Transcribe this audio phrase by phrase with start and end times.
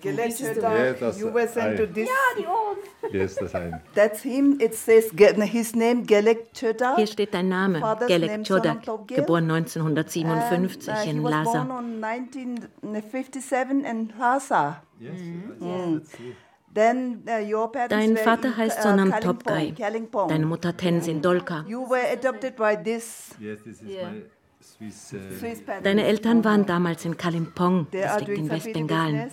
[0.00, 2.08] Gelek Chodak, you were sent to this.
[3.12, 3.80] Yes, das ein.
[3.94, 4.58] That's him.
[4.60, 6.96] It says his name Gelek Chodak.
[6.96, 9.16] Hier steht dein Name, Father's Gelek Topgil.
[9.16, 11.52] geboren And, 1957 uh, he in was Lhasa.
[11.52, 14.82] born on 1957 in Lhasa.
[15.00, 15.12] Yes,
[15.60, 15.98] Mm.
[16.00, 16.36] that's it.
[16.74, 20.74] Then uh, your parents Dein were Vater in, heißt uh, Sonam Kalimpong, Topgai, deine Mutter
[20.74, 21.64] Tenzin Dolka.
[21.68, 24.22] You were adopted by this Yes, this is my
[24.78, 25.82] Parents.
[25.82, 29.30] Deine Eltern waren damals in Kalimpong, das liegt in Westbengalen.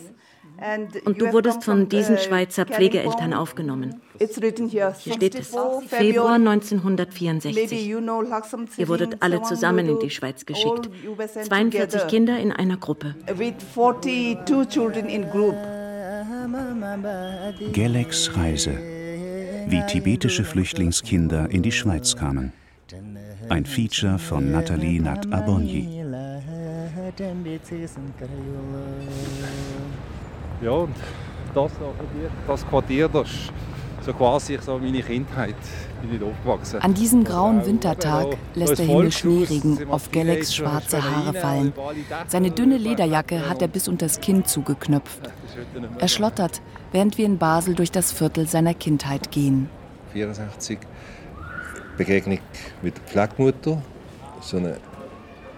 [1.06, 2.66] Und du wurdest von diesen uh, Schweizer.
[2.66, 4.02] Pflegeeltern aufgenommen.
[4.18, 7.86] Hier steht es, 64 Februar Maybe 1964.
[7.88, 10.90] you know Laksam Ihr wurdet alle zusammen in die Schweiz geschickt.
[11.04, 13.16] you were sent 42 together Kinder in einer Gruppe.
[13.36, 15.56] With 42 children in group.
[17.72, 18.78] Geleks Reise.
[19.68, 22.52] Wie tibetische Flüchtlingskinder in die Schweiz kamen.
[23.50, 26.04] Ein Feature von Nathalie Nat Abonyi.
[30.62, 30.96] ja, und
[31.56, 33.52] das, dir, das Quartier, das ist
[34.06, 35.56] so quasi so meine Kindheit.
[36.02, 36.80] Bin ich aufgewachsen.
[36.82, 41.74] An diesem grauen Wintertag auch, lässt der Himmel Schneeregen auf Teenager, schwarze Haare fallen.
[42.28, 45.22] Seine dünne Lederjacke hat er bis unters Kinn zugeknöpft.
[45.98, 49.70] Er schlottert, während wir in Basel durch das Viertel seiner Kindheit gehen.
[50.14, 50.78] 64
[52.00, 52.40] Begegnung
[52.82, 53.82] mit der Pflegemutter,
[54.40, 54.78] so eine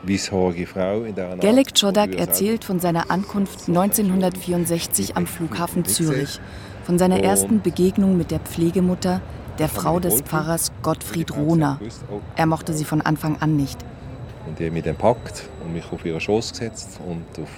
[0.03, 6.39] weißhaarige Frau in der Gelek Çodak erzählt von seiner Ankunft 1964 am Flughafen Zürich,
[6.83, 9.21] von seiner ersten Begegnung mit der Pflegemutter,
[9.59, 11.79] der Frau des Pfarrers Gottfried Rohner.
[12.35, 13.77] Er mochte sie von Anfang an nicht.
[14.47, 17.49] Und die hat mich dann gepackt und mich auf ihren Schoß gesetzt und auf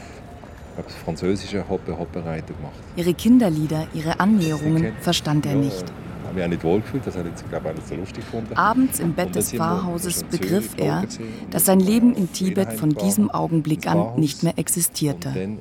[0.75, 2.73] glaub, das französische Hoppe-Hoppe-Reiten gemacht.
[2.97, 5.86] Ihre Kinderlieder, ihre Annäherungen verstand er nicht.
[6.34, 8.53] Habe mich auch nicht wohlgefühlt, das habe ich glaube ich, nicht so lustig gefunden.
[8.56, 11.06] Abends im Bett des Pfarrhauses begriff er,
[11.52, 15.58] dass sein Leben in Tibet von diesem Augenblick an nicht mehr existierte.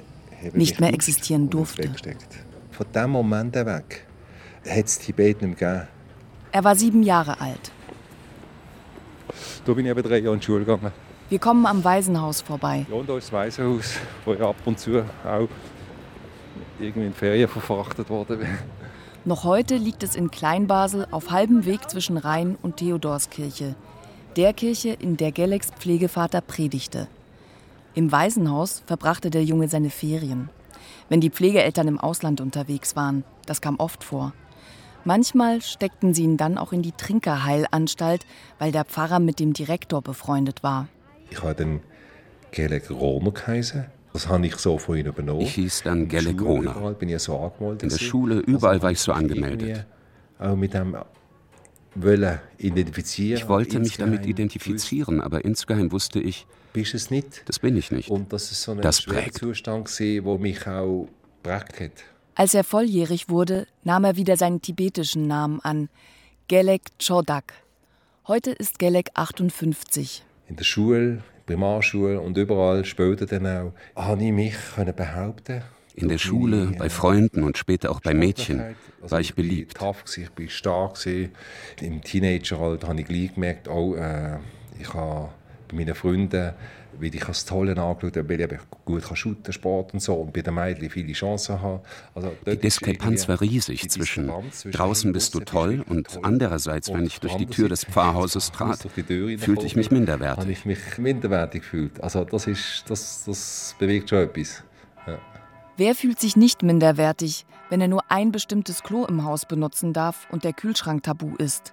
[0.53, 1.91] Nicht mehr existieren durfte.
[2.71, 4.07] Von diesem Moment weg
[4.69, 5.89] hat es Tibet nicht mehr gegeben.
[6.53, 7.71] Er war sieben Jahre alt.
[9.65, 10.93] Da bin ich eben drei Jahre in die Schule gegangen.
[11.29, 12.85] Wir kommen am Waisenhaus vorbei.
[12.91, 13.95] Ja, und da ist das Waisenhaus,
[14.25, 15.49] wo ich ab und zu auch
[16.79, 18.49] irgendwie in Ferien verfrachtet worden bin.
[19.25, 23.77] Noch heute liegt es in Kleinbasel auf halbem Weg zwischen Rhein und Theodorskirche,
[24.35, 27.07] der Kirche, in der Geleks Pflegevater predigte.
[27.95, 30.49] Im Waisenhaus verbrachte der Junge seine Ferien.
[31.09, 34.33] Wenn die Pflegeeltern im Ausland unterwegs waren, das kam oft vor.
[35.05, 38.27] Manchmal steckten sie ihn dann auch in die Trinkerheilanstalt,
[38.59, 40.89] weil der Pfarrer mit dem Direktor befreundet war.
[41.31, 41.81] Ich habe dann
[42.51, 43.85] Gelek Rohner geheißen.
[44.13, 45.41] Das habe ich so von ihnen übernommen.
[45.41, 46.71] Ich hieß dann In der Gelek Schule Rohner.
[46.77, 47.83] überall bin ich so angemeldet.
[47.83, 47.99] In der.
[47.99, 49.87] Schule, Also überall war ich so angemeldet.
[50.39, 50.97] Auch mit dem
[51.95, 53.41] wollen identifizieren.
[53.43, 57.43] Ich wollte mich damit identifizieren, aber insgeheim wusste ich, Bist es nicht?
[57.47, 58.09] das bin ich nicht.
[58.11, 59.39] Und das ist so ein Das prägt.
[59.39, 61.09] Zustand, der mich auch
[61.43, 62.05] geprägt hat.
[62.35, 65.91] Als er volljährig wurde, nahm er wieder seinen tibetischen Namen an,
[66.49, 67.53] Gelek Çodak.
[68.27, 70.25] Heute ist Gelek 58.
[70.49, 75.63] In der Schule, Primarschule und überall später dann auch, habe ich mich können behaupten
[75.95, 78.61] In der Schule, bei Freunden und später auch bei Mädchen.
[79.01, 79.79] Also war ich beliebt.
[80.17, 80.97] ich bin stark.
[81.81, 84.39] Im Teenageralter habe ich gleich gemerkt, oh, äh,
[84.81, 85.31] ich habe
[85.69, 86.53] bei meinen Freunden,
[86.99, 90.33] wie ich das Tolle angeschaut habe, weil ich gut kann shooten, Sport und so und
[90.33, 91.81] bei den Mädchen viele Chancen habe.
[92.15, 96.21] Also Die Diskrepanz war riesig zwischen zwischen draußen bist du toll und toll.
[96.25, 100.41] andererseits, wenn ich durch die Tür des Pfarrhauses trat, fühlte ich mich minderwertig.
[100.41, 102.03] Habe ich mich minderwertig gefühlt.
[102.03, 104.63] Also das, ist, das, das bewegt schon etwas.
[105.07, 105.19] Ja.
[105.77, 110.29] Wer fühlt sich nicht minderwertig, wenn er nur ein bestimmtes Klo im Haus benutzen darf
[110.31, 111.73] und der Kühlschrank tabu ist?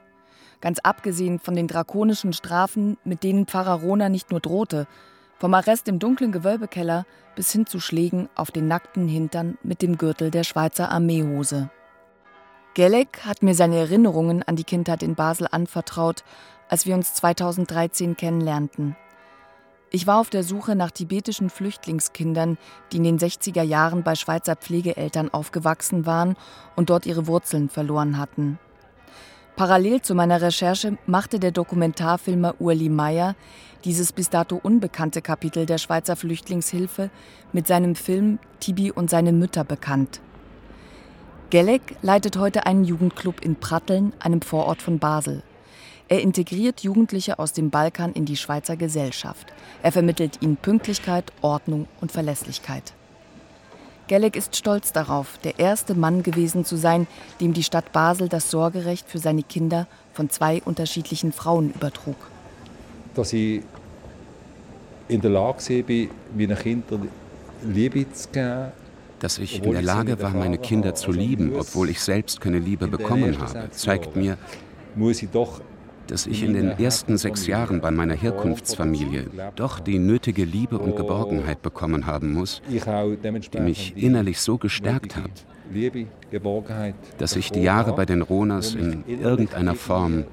[0.61, 4.87] Ganz abgesehen von den drakonischen Strafen, mit denen Pfarrer Rohner nicht nur drohte,
[5.39, 7.05] vom Arrest im dunklen Gewölbekeller
[7.35, 11.69] bis hin zu Schlägen auf den nackten Hintern mit dem Gürtel der Schweizer Armeehose.
[12.73, 16.23] Gelek hat mir seine Erinnerungen an die Kindheit in Basel anvertraut,
[16.67, 18.95] als wir uns 2013 kennenlernten.
[19.91, 22.57] Ich war auf der Suche nach tibetischen Flüchtlingskindern,
[22.91, 26.35] die in den 60er Jahren bei Schweizer Pflegeeltern aufgewachsen waren
[26.75, 28.59] und dort ihre Wurzeln verloren hatten.
[29.55, 33.35] Parallel zu meiner Recherche machte der Dokumentarfilmer Urli Meyer
[33.85, 37.09] dieses bis dato unbekannte Kapitel der Schweizer Flüchtlingshilfe
[37.53, 40.21] mit seinem Film Tibi und seine Mütter bekannt.
[41.49, 45.41] Gelek leitet heute einen Jugendclub in Pratteln, einem Vorort von Basel.
[46.07, 49.53] Er integriert Jugendliche aus dem Balkan in die Schweizer Gesellschaft.
[49.81, 52.93] Er vermittelt ihnen Pünktlichkeit, Ordnung und Verlässlichkeit.
[54.07, 57.05] Gelek ist stolz darauf, der erste Mann gewesen zu sein,
[57.41, 62.17] dem die Stadt Basel das Sorgerecht für seine Kinder von zwei unterschiedlichen Frauen übertrug.
[63.19, 63.63] Dass ich
[65.07, 65.61] in der Lage
[66.21, 66.99] war, meine Kinder
[67.63, 68.71] Liebe zu geben.
[69.19, 72.87] Dass ich in der Lage war, meine Kinder zu lieben, obwohl ich selbst keine Liebe
[72.87, 74.37] bekommen habe, zeigt mir,
[76.07, 80.95] dass ich in den ersten sechs Jahren bei meiner Herkunftsfamilie doch die nötige Liebe und
[80.95, 85.45] Geborgenheit bekommen haben muss, die mich innerlich so gestärkt hat,
[87.17, 90.23] dass ich die Jahre bei den Ronas in irgendeiner Form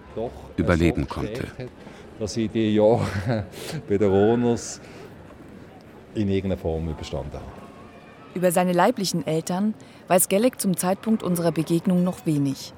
[0.57, 1.49] überleben konnte.
[2.19, 3.05] Dass ich die Jahre
[3.89, 4.81] bei den Ronas
[6.15, 7.45] in irgendeiner Form überstanden habe.
[8.35, 9.75] Über seine leiblichen Eltern
[10.09, 12.73] weiß Gelek zum Zeitpunkt unserer Begegnung noch wenig.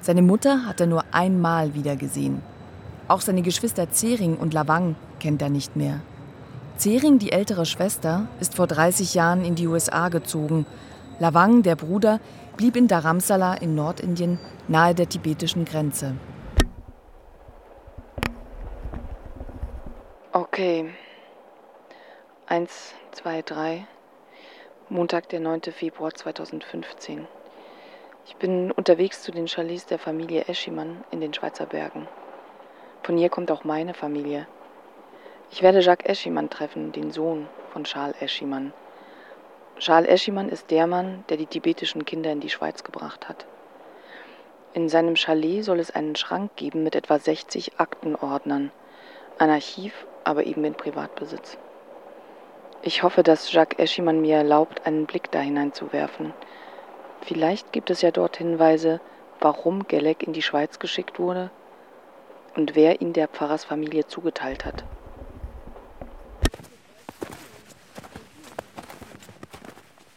[0.00, 2.42] Seine Mutter hat er nur einmal wiedergesehen.
[3.08, 6.00] Auch seine Geschwister Zering und Lavang kennt er nicht mehr.
[6.76, 10.66] Zering, die ältere Schwester, ist vor 30 Jahren in die USA gezogen.
[11.18, 12.20] Lavang, der Bruder,
[12.56, 14.38] blieb in Dharamsala in Nordindien
[14.68, 16.14] nahe der tibetischen Grenze.
[20.36, 20.92] Okay.
[22.44, 23.86] Eins, zwei, drei.
[24.90, 25.62] Montag, der 9.
[25.72, 27.26] Februar 2015.
[28.26, 32.06] Ich bin unterwegs zu den Chalets der Familie Eschimann in den Schweizer Bergen.
[33.02, 34.46] Von hier kommt auch meine Familie.
[35.50, 38.74] Ich werde Jacques Eschimann treffen, den Sohn von Charles Eschimann.
[39.78, 43.46] Charles Eschimann ist der Mann, der die tibetischen Kinder in die Schweiz gebracht hat.
[44.74, 48.70] In seinem Chalet soll es einen Schrank geben mit etwa 60 Aktenordnern.
[49.38, 51.56] Ein Archiv, aber eben in Privatbesitz.
[52.82, 56.34] Ich hoffe, dass Jacques Eschimann mir erlaubt, einen Blick da hineinzuwerfen–
[57.26, 59.00] Vielleicht gibt es ja dort Hinweise,
[59.40, 61.50] warum Gelek in die Schweiz geschickt wurde
[62.54, 64.84] und wer ihn der Pfarrersfamilie zugeteilt hat.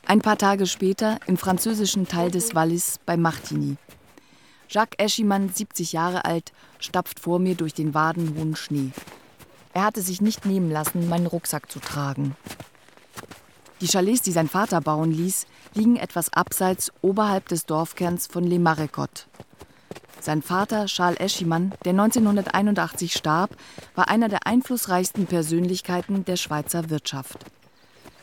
[0.05, 3.77] Ein paar Tage später im französischen Teil des Wallis bei Martigny.
[4.67, 8.91] Jacques Eschimann, 70 Jahre alt, stapft vor mir durch den wadenhohen Schnee.
[9.73, 12.35] Er hatte sich nicht nehmen lassen, meinen Rucksack zu tragen.
[13.81, 18.57] Die Chalets, die sein Vater bauen ließ, liegen etwas abseits oberhalb des Dorfkerns von Le
[18.57, 19.25] Marécotte.
[20.19, 23.51] Sein Vater, Charles Eschimann, der 1981 starb,
[23.95, 27.45] war einer der einflussreichsten Persönlichkeiten der Schweizer Wirtschaft.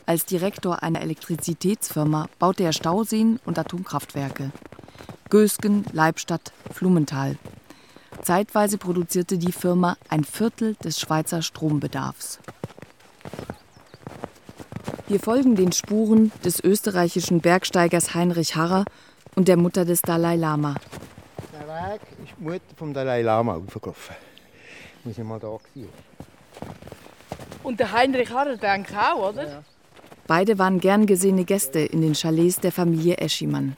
[0.05, 4.51] Als Direktor einer Elektrizitätsfirma baute er Stauseen und Atomkraftwerke.
[5.29, 7.37] Gösgen, Leibstadt, Flumenthal.
[8.21, 12.39] Zeitweise produzierte die Firma ein Viertel des Schweizer Strombedarfs.
[15.07, 18.83] Wir folgen den Spuren des österreichischen Bergsteigers Heinrich Harrer
[19.35, 20.75] und der Mutter des Dalai Lama.
[21.53, 24.15] Der Weg ist die Mutter vom Dalai Lama aufgelaufen.
[25.05, 25.87] Muss ich mal da sehen.
[27.63, 29.47] Und der Heinrich Harrer denkt auch, oder?
[29.47, 29.63] Ja.
[30.27, 33.77] Beide waren gern gesehene Gäste in den Chalets der Familie Eschimann.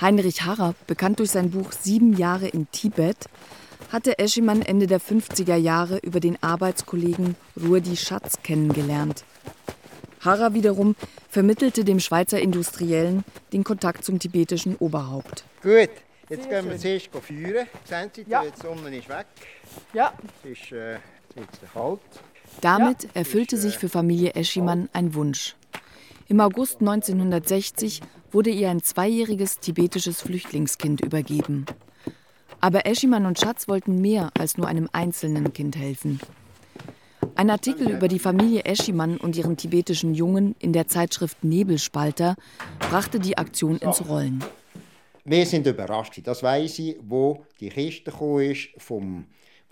[0.00, 3.28] Heinrich Harrer, bekannt durch sein Buch Sieben Jahre in Tibet,
[3.90, 9.24] hatte Eschimann Ende der 50er Jahre über den Arbeitskollegen Ruedi Schatz kennengelernt.
[10.20, 10.96] Harrer wiederum
[11.30, 15.44] vermittelte dem Schweizer Industriellen den Kontakt zum tibetischen Oberhaupt.
[15.62, 15.90] Gut,
[16.28, 17.66] jetzt gehen wir zuerst führen.
[17.84, 18.42] Sehen Sie, ja.
[18.42, 19.26] die Sonne ist weg.
[19.92, 20.12] Ja.
[20.44, 20.94] Es ist äh,
[21.36, 22.00] jetzt kalt.
[22.60, 23.10] Damit ja.
[23.14, 25.54] erfüllte sich für Familie Eschimann ein Wunsch.
[26.28, 28.00] Im August 1960
[28.32, 31.66] wurde ihr ein zweijähriges tibetisches Flüchtlingskind übergeben.
[32.60, 36.18] Aber Eschimann und Schatz wollten mehr als nur einem einzelnen Kind helfen.
[37.36, 42.34] Ein Artikel über die Familie Eschimann und ihren tibetischen Jungen in der Zeitschrift Nebelspalter
[42.80, 44.42] brachte die Aktion ins Rollen.
[45.24, 49.26] Wir sind überrascht, das weiß ich, wo die Kiste ist vom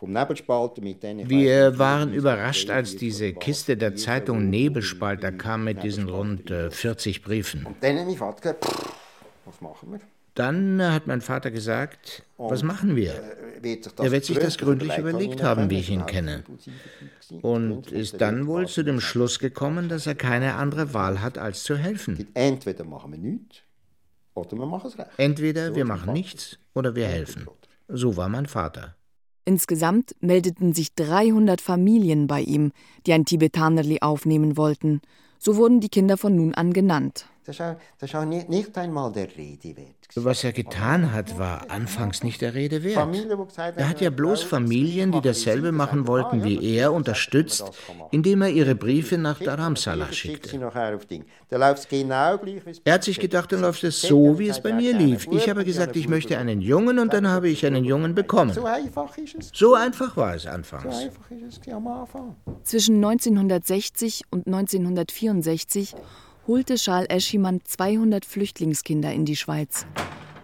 [0.07, 7.21] Wir waren überrascht, als diese Kiste der Zeitung Nebelspalter kam mit diesen rund 40 äh,
[7.21, 7.67] Briefen.
[10.35, 13.13] Dann hat mein Vater gesagt, was machen wir?
[13.63, 13.73] Wir?
[13.73, 16.45] Äh, er wird sich das gründlich überlegt haben, wie ich ihn kenne.
[17.41, 21.63] Und ist dann wohl zu dem Schluss gekommen, dass er keine andere Wahl hat, als
[21.63, 22.27] zu helfen.
[22.35, 23.63] Entweder machen wir nichts
[24.35, 25.11] oder wir machen es recht.
[25.17, 27.47] Entweder wir machen nichts oder wir helfen.
[27.89, 28.97] So war mein Vater.
[29.45, 32.73] Insgesamt meldeten sich 300 Familien bei ihm,
[33.07, 35.03] die ein Tibetanerli aufnehmen wollten.
[35.39, 37.27] So wurden die Kinder von nun an genannt.
[37.47, 39.97] Das ist, auch, das ist auch nicht, nicht, einmal der Rede wert.
[40.15, 43.07] Was er getan hat, war anfangs nicht der Rede wert.
[43.77, 47.71] Er hat ja bloß Familien, die dasselbe machen wollten wie er, unterstützt,
[48.13, 50.59] indem er ihre Briefe nach Dharamsala schickte.
[52.85, 55.27] Er hat sich gedacht, dann läuft es so, wie es bei mir lief.
[55.31, 58.57] Ich habe gesagt, ich möchte einen Jungen und dann habe ich einen Jungen bekommen.
[59.53, 61.11] So einfach war es anfangs.
[62.63, 65.95] Zwischen 1960 und 1964
[66.47, 69.87] holte Charles Eschimann 200 Flüchtlingskinder in die Schweiz.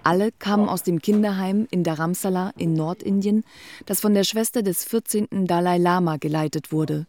[0.02, 3.45] Alle kamen aus dem Kinderheim in Dharamsala in Nordindien,
[3.85, 5.28] das von der Schwester des 14.
[5.47, 7.07] Dalai Lama geleitet wurde.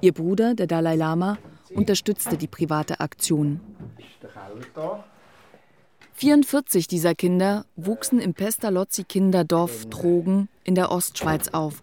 [0.00, 1.38] Ihr Bruder, der Dalai Lama,
[1.74, 3.60] unterstützte die private Aktion.
[6.14, 11.82] 44 dieser Kinder wuchsen im Pestalozzi-Kinderdorf Trogen in der Ostschweiz auf,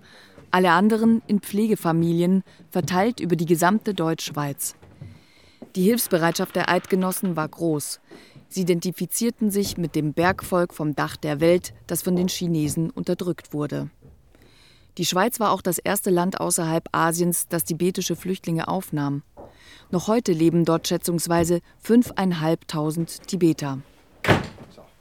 [0.51, 4.75] alle anderen in Pflegefamilien, verteilt über die gesamte Deutschschweiz.
[5.75, 7.99] Die Hilfsbereitschaft der Eidgenossen war groß.
[8.49, 13.53] Sie identifizierten sich mit dem Bergvolk vom Dach der Welt, das von den Chinesen unterdrückt
[13.53, 13.89] wurde.
[14.97, 19.21] Die Schweiz war auch das erste Land außerhalb Asiens, das tibetische Flüchtlinge aufnahm.
[19.91, 23.79] Noch heute leben dort schätzungsweise 5.500 Tibeter.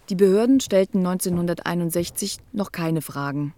[0.08, 3.54] Die Behörden stellten 1961 noch keine Fragen.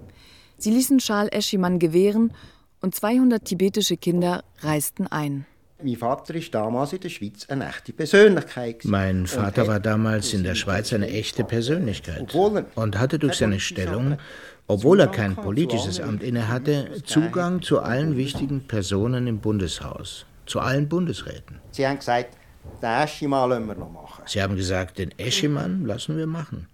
[0.57, 2.33] Sie ließen Charles Eschimann gewähren
[2.81, 5.47] und 200 tibetische Kinder reisten ein.
[5.81, 8.85] Mein Vater ist damals in der Schweiz eine echte Persönlichkeit.
[8.85, 12.35] Mein Vater war damals in der Schweiz eine echte Persönlichkeit
[12.75, 14.19] und hatte durch seine Stellung,
[14.67, 20.89] obwohl er kein politisches Amt innehatte, Zugang zu allen wichtigen Personen im Bundeshaus, zu allen
[20.89, 21.61] Bundesräten.
[21.71, 22.37] Sie haben gesagt,
[22.83, 24.23] den Eschimann lassen wir noch machen.
[24.27, 26.67] Sie haben gesagt, den Eschimann lassen wir machen.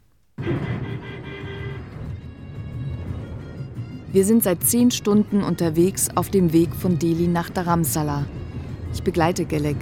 [4.12, 8.24] Wir sind seit zehn Stunden unterwegs auf dem Weg von Delhi nach Dharamsala.
[8.94, 9.76] Ich begleite Gelek.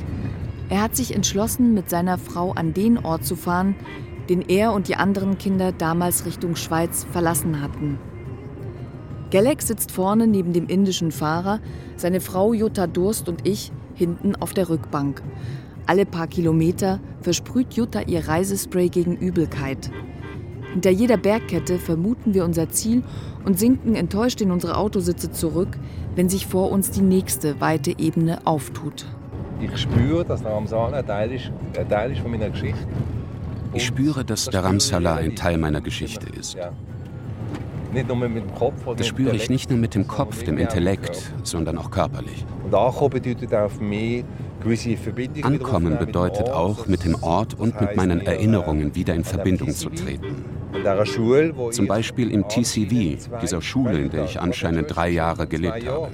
[0.70, 3.76] Er hat sich entschlossen, mit seiner Frau an den Ort zu fahren,
[4.30, 7.98] den er und die anderen Kinder damals Richtung Schweiz verlassen hatten.
[9.30, 11.60] Gelek sitzt vorne neben dem indischen Fahrer,
[11.96, 15.22] seine Frau Jutta Durst und ich hinten auf der Rückbank.
[15.86, 19.90] Alle paar Kilometer versprüht Jutta ihr Reisespray gegen Übelkeit.
[20.72, 23.02] Hinter jeder Bergkette vermuten wir unser Ziel
[23.44, 25.76] und sinken enttäuscht in unsere Autositze zurück,
[26.14, 29.04] wenn sich vor uns die nächste weite Ebene auftut.
[29.60, 32.86] Ich spüre, dass der Ramsala ein Teil ist, ein Teil ist von meiner Geschichte.
[33.74, 36.56] Ich spüre, dass der Ramsala ein Teil meiner Geschichte ist.
[37.92, 41.32] Nicht nur mit dem Kopf das spüre ich nicht nur mit dem Kopf, dem Intellekt,
[41.42, 42.46] sondern auch körperlich.
[42.64, 44.24] Und ankommen bedeutet auch für mich
[44.62, 45.44] gewisse Verbindung.
[45.44, 50.51] Ankommen bedeutet auch, mit dem Ort und mit meinen Erinnerungen wieder in Verbindung zu treten.
[51.70, 56.08] Zum Beispiel im TCV, dieser Schule, in der ich anscheinend drei Jahre gelebt habe.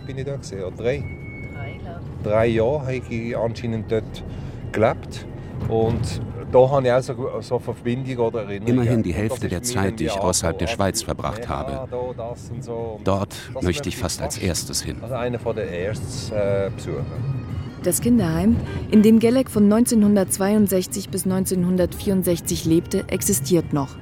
[2.24, 4.24] Drei Jahre habe ich anscheinend dort
[4.72, 5.26] gelebt.
[5.68, 8.68] Und da habe ich auch so, so Verbindung oder Erinnerung.
[8.68, 11.88] Immerhin die Hälfte der Zeit, die ich außerhalb der Schweiz verbracht habe.
[13.04, 14.96] Dort möchte ich fast als erstes hin.
[15.02, 16.70] Also einer der ersten äh.
[17.82, 18.56] Das Kinderheim,
[18.90, 23.96] in dem Gelek von 1962 bis 1964 lebte, existiert noch.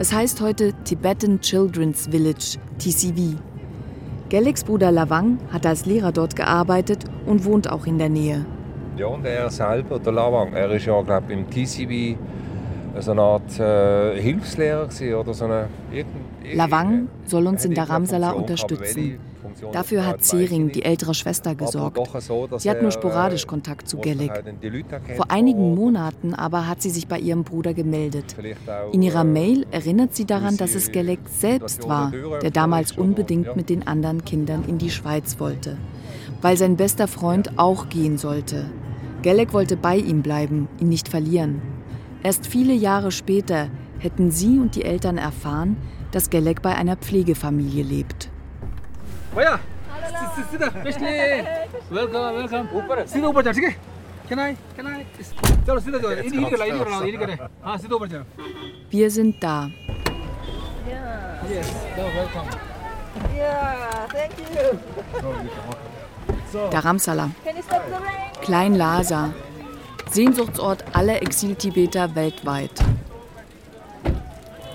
[0.00, 3.36] Es heißt heute Tibetan Children's Village, TCV.
[4.30, 8.46] Geleks Bruder Lavang hat als Lehrer dort gearbeitet und wohnt auch in der Nähe.
[8.96, 12.18] Ja, und er selber, der Lavang, er ist ja, glaube ich, im TCV
[12.98, 14.88] so eine Art äh, Hilfslehrer
[15.20, 15.68] oder so eine...
[16.54, 19.18] Lavang soll uns in Dharamsala unterstützen.
[19.72, 21.98] Dafür hat Zering, die ältere Schwester, gesorgt.
[22.58, 24.32] Sie hat nur sporadisch Kontakt zu Gelek.
[25.16, 28.36] Vor einigen Monaten aber hat sie sich bei ihrem Bruder gemeldet.
[28.92, 33.68] In ihrer Mail erinnert sie daran, dass es Gelek selbst war, der damals unbedingt mit
[33.68, 35.76] den anderen Kindern in die Schweiz wollte,
[36.42, 38.66] weil sein bester Freund auch gehen sollte.
[39.22, 41.60] Gelek wollte bei ihm bleiben, ihn nicht verlieren.
[42.22, 45.76] Erst viele Jahre später hätten sie und die Eltern erfahren,
[46.10, 48.30] dass Gelek bei einer Pflegefamilie lebt.
[49.35, 49.55] भैया
[50.51, 51.11] सीधा पिछले
[51.91, 53.93] welcome welcome ऊपर सीधा ऊपर चढ़ ठीक है
[54.29, 54.53] Can I?
[54.75, 55.01] Can I?
[55.65, 58.23] चलो सीधा जाओ इन्हीं इन्हीं लाइन बनाओ इन्हीं करे हाँ सीधा ऊपर जाओ
[58.91, 59.69] Wir sind da.
[61.49, 62.47] Yes, welcome.
[63.35, 64.65] Yeah, thank you.
[66.71, 67.29] Dharamsala.
[68.41, 69.33] Klein Lhasa.
[70.11, 72.83] Sehnsuchtsort aller Exil-Tibeter weltweit.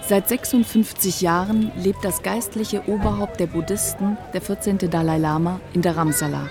[0.08, 4.78] Seit 56 Jahren lebt das geistliche Oberhaupt der Buddhisten, der 14.
[4.78, 6.48] Dalai Lama, in Dharamsala.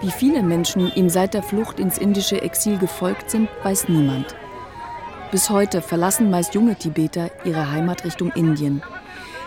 [0.00, 4.36] Wie viele Menschen ihm seit der Flucht ins indische Exil gefolgt sind, weiß niemand.
[5.32, 8.82] Bis heute verlassen meist junge Tibeter ihre Heimat Richtung Indien.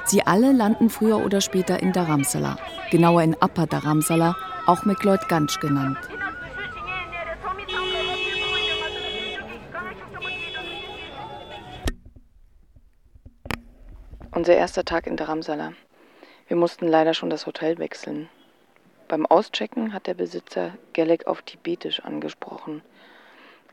[0.03, 2.57] Sie alle landen früher oder später in Dharamsala,
[2.91, 4.35] genauer in Upper Dharamsala,
[4.65, 5.97] auch McLeod Ganj genannt.
[14.37, 15.73] Unser erster Tag in Dharamsala.
[16.47, 18.29] Wir mussten leider schon das Hotel wechseln.
[19.07, 22.83] Beim Auschecken hat der Besitzer Gelek auf Tibetisch angesprochen.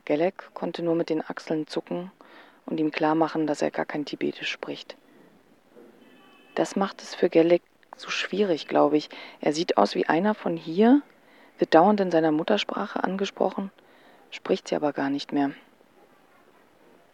[0.07, 2.11] Gelek konnte nur mit den Achseln zucken
[2.65, 4.97] und ihm klarmachen, dass er gar kein Tibetisch spricht.
[6.55, 7.61] Das macht es für Gelek
[7.95, 9.11] so schwierig, glaube ich.
[9.43, 11.03] Er sieht aus wie einer von hier,
[11.59, 13.71] wird dauernd in seiner Muttersprache angesprochen,
[14.31, 15.51] spricht sie aber gar nicht mehr.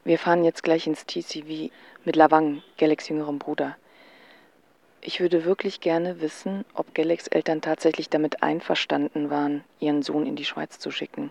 [0.03, 1.71] Wir fahren jetzt gleich ins TCV
[2.05, 3.77] mit Lavang, Geleks jüngerem Bruder.
[5.03, 10.37] Ich würde wirklich gerne wissen, ob Geleks Eltern tatsächlich damit einverstanden waren, ihren Sohn in
[10.37, 11.31] die Schweiz zu schicken.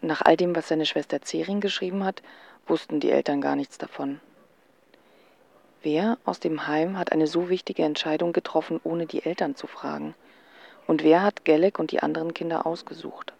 [0.00, 2.22] Nach all dem, was seine Schwester Zering geschrieben hat,
[2.66, 4.20] wussten die Eltern gar nichts davon.
[5.82, 10.14] Wer aus dem Heim hat eine so wichtige Entscheidung getroffen, ohne die Eltern zu fragen?
[10.86, 13.34] Und wer hat Gelek und die anderen Kinder ausgesucht?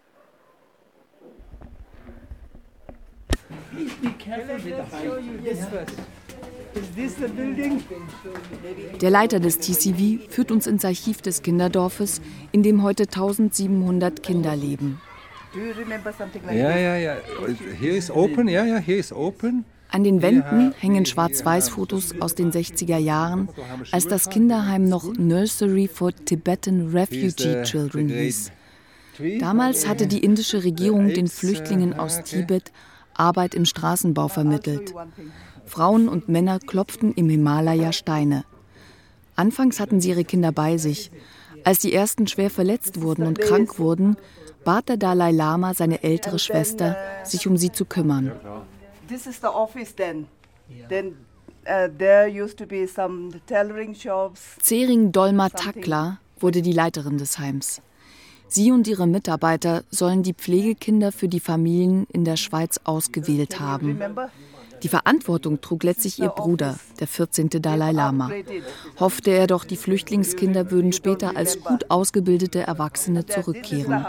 [9.01, 14.55] Der Leiter des TCV führt uns ins Archiv des Kinderdorfes, in dem heute 1700 Kinder
[14.55, 14.99] leben.
[16.51, 17.17] Ja, ja, ja.
[17.79, 19.65] Hier ist open, ja, ja, hier ist open.
[19.89, 23.49] An den Wänden hängen Schwarz-Weiß-Fotos aus den 60er Jahren,
[23.91, 28.51] als das Kinderheim noch Nursery for Tibetan Refugee Children hieß.
[29.39, 32.71] Damals hatte die indische Regierung den Flüchtlingen aus Tibet
[33.15, 34.93] Arbeit im Straßenbau vermittelt.
[35.65, 38.43] Frauen und Männer klopften im Himalaya Steine.
[39.35, 41.11] Anfangs hatten sie ihre Kinder bei sich.
[41.63, 44.17] Als die ersten schwer verletzt wurden und krank wurden,
[44.63, 48.31] bat der Dalai Lama seine ältere Schwester, sich um sie zu kümmern.
[49.07, 50.27] This is the office then.
[50.89, 51.15] Then
[51.67, 54.41] uh, there used to be some tailoring shops.
[54.61, 57.81] Zering Dolma Takla wurde die Leiterin des Heims.
[58.53, 63.99] Sie und ihre Mitarbeiter sollen die Pflegekinder für die Familien in der Schweiz ausgewählt haben.
[64.83, 67.49] Die Verantwortung trug letztlich ihr Bruder, der 14.
[67.49, 68.29] Dalai Lama.
[68.99, 74.05] Hoffte er doch, die Flüchtlingskinder würden später als gut ausgebildete Erwachsene zurückkehren.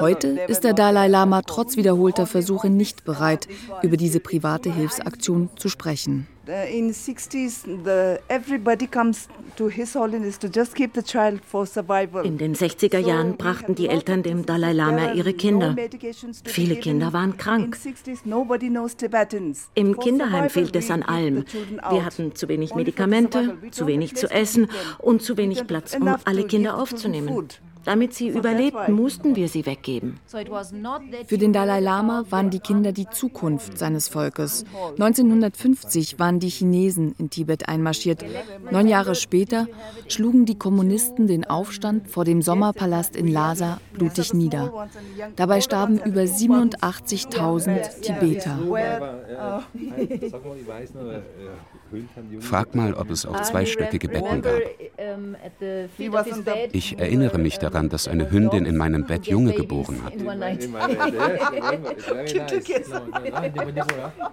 [0.00, 3.48] Heute ist der Dalai Lama trotz wiederholter Versuche nicht bereit,
[3.82, 6.26] über diese private Hilfsaktion zu sprechen.
[6.46, 6.52] In
[12.38, 15.76] den 60er Jahren brachten die Eltern dem Dalai Lama ihre Kinder.
[16.44, 17.76] Viele Kinder waren krank.
[19.74, 21.44] Im Kinderheim fehlt es an allem.
[21.90, 24.68] Wir hatten zu wenig Medikamente, zu wenig zu essen
[24.98, 27.48] und zu wenig Platz, um alle Kinder aufzunehmen.
[27.90, 30.20] Damit sie überlebten, mussten wir sie weggeben.
[31.26, 34.64] Für den Dalai Lama waren die Kinder die Zukunft seines Volkes.
[34.90, 38.24] 1950 waren die Chinesen in Tibet einmarschiert.
[38.70, 39.66] Neun Jahre später
[40.06, 44.86] schlugen die Kommunisten den Aufstand vor dem Sommerpalast in Lhasa blutig nieder.
[45.34, 48.56] Dabei starben über 87.000 Tibeter.
[52.40, 54.60] Frag mal, ob es auch zweistöckige Betten gab.
[56.72, 60.14] Ich erinnere mich daran, dass eine Hündin in meinem Bett Junge geboren hat.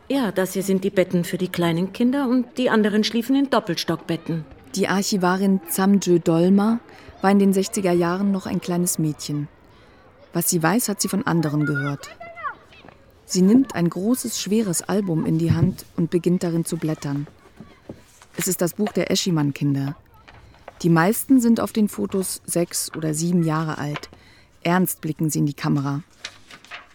[0.09, 3.49] Ja, das hier sind die Betten für die kleinen Kinder und die anderen schliefen in
[3.49, 4.45] Doppelstockbetten.
[4.75, 6.79] Die Archivarin Zamjö Dolma
[7.21, 9.47] war in den 60er Jahren noch ein kleines Mädchen.
[10.33, 12.09] Was sie weiß, hat sie von anderen gehört.
[13.25, 17.27] Sie nimmt ein großes, schweres Album in die Hand und beginnt darin zu blättern.
[18.39, 19.95] Es ist das Buch der Eschimann-Kinder.
[20.83, 24.09] Die meisten sind auf den Fotos sechs oder sieben Jahre alt.
[24.61, 26.03] Ernst blicken sie in die Kamera.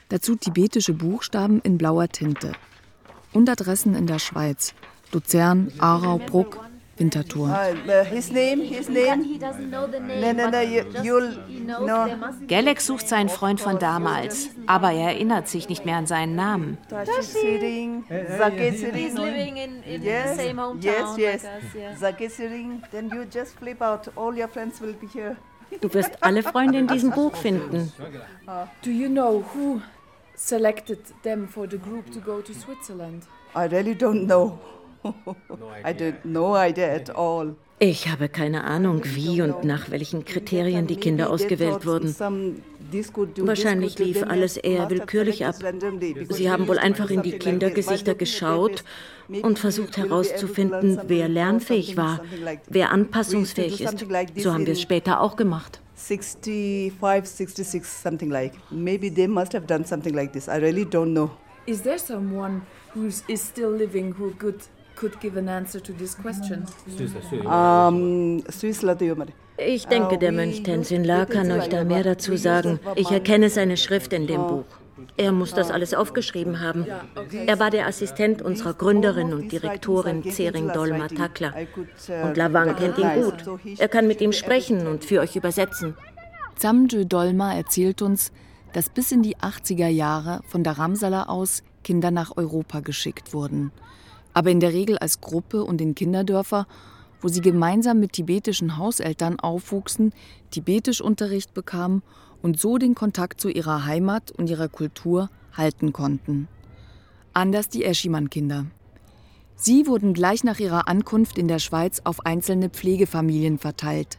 [0.09, 2.53] Dazu tibetische Buchstaben in blauer Tinte.
[3.33, 4.73] Und Adressen in der Schweiz.
[5.11, 6.61] Luzern, Aarau, Bruck,
[6.99, 7.49] Winterthur.
[12.47, 16.79] Gelek sucht seinen Freund von damals, aber er erinnert sich nicht mehr an seinen Namen.
[16.91, 17.35] He's
[19.15, 21.43] living in, in yes, the same hometown yes,
[21.75, 22.01] yes.
[22.01, 22.49] like us, yeah.
[22.91, 24.11] then you just flip out.
[24.17, 25.37] All your friends will be here.
[25.81, 27.93] Du wirst alle Freunde in diesem Buch finden.
[28.83, 29.81] Do you know who
[30.35, 33.25] selected them for the group to go to Switzerland?
[33.55, 34.59] I really don't know.
[35.05, 37.55] I did no idea at all.
[37.79, 42.15] Ich habe keine Ahnung, wie und nach welchen Kriterien die Kinder ausgewählt wurden.
[43.39, 45.57] Wahrscheinlich lief alles eher willkürlich ab.
[46.29, 48.85] Sie haben wohl einfach in die Kindergesichter geschaut
[49.43, 52.21] und versucht herauszufinden, wer lernfähig war,
[52.69, 54.07] wer anpassungsfähig ist.
[54.37, 55.81] So haben wir es später auch gemacht.
[55.97, 56.93] 65,
[57.25, 58.53] 66, something like.
[58.71, 60.47] Maybe they must have done something like this.
[60.47, 61.31] I really don't know.
[61.67, 62.63] Is there someone
[62.95, 64.61] who is still living who could
[65.03, 66.65] could give an answer to this question.
[67.45, 68.45] Um,
[69.59, 72.79] ich denke, der Mönch Tenzin La kann euch da mehr dazu sagen.
[72.95, 74.65] Ich erkenne seine Schrift in dem Buch.
[75.17, 76.87] Er muss das alles aufgeschrieben haben.
[77.47, 81.53] Er war der Assistent unserer Gründerin und Direktorin Zering Dolma Takla.
[82.25, 83.61] Und Lavang kennt ihn gut.
[83.79, 85.97] Er kann mit ihm sprechen und für euch übersetzen.
[86.57, 88.31] Zamjö Dolma erzählt uns,
[88.73, 93.73] dass bis in die 80er Jahre von der Ramsala aus Kinder nach Europa geschickt wurden
[94.35, 96.67] aber in der Regel als Gruppe und in Kinderdörfer,
[97.21, 100.13] wo sie gemeinsam mit tibetischen Hauseltern aufwuchsen,
[100.51, 102.03] Tibetischunterricht bekamen
[102.43, 106.49] und so den Kontakt zu ihrer Heimat und ihrer Kultur halten konnten.
[107.33, 108.67] Anders die Eschimann-Kinder.
[109.55, 114.19] Sie wurden gleich nach ihrer Ankunft in der Schweiz auf einzelne Pflegefamilien verteilt.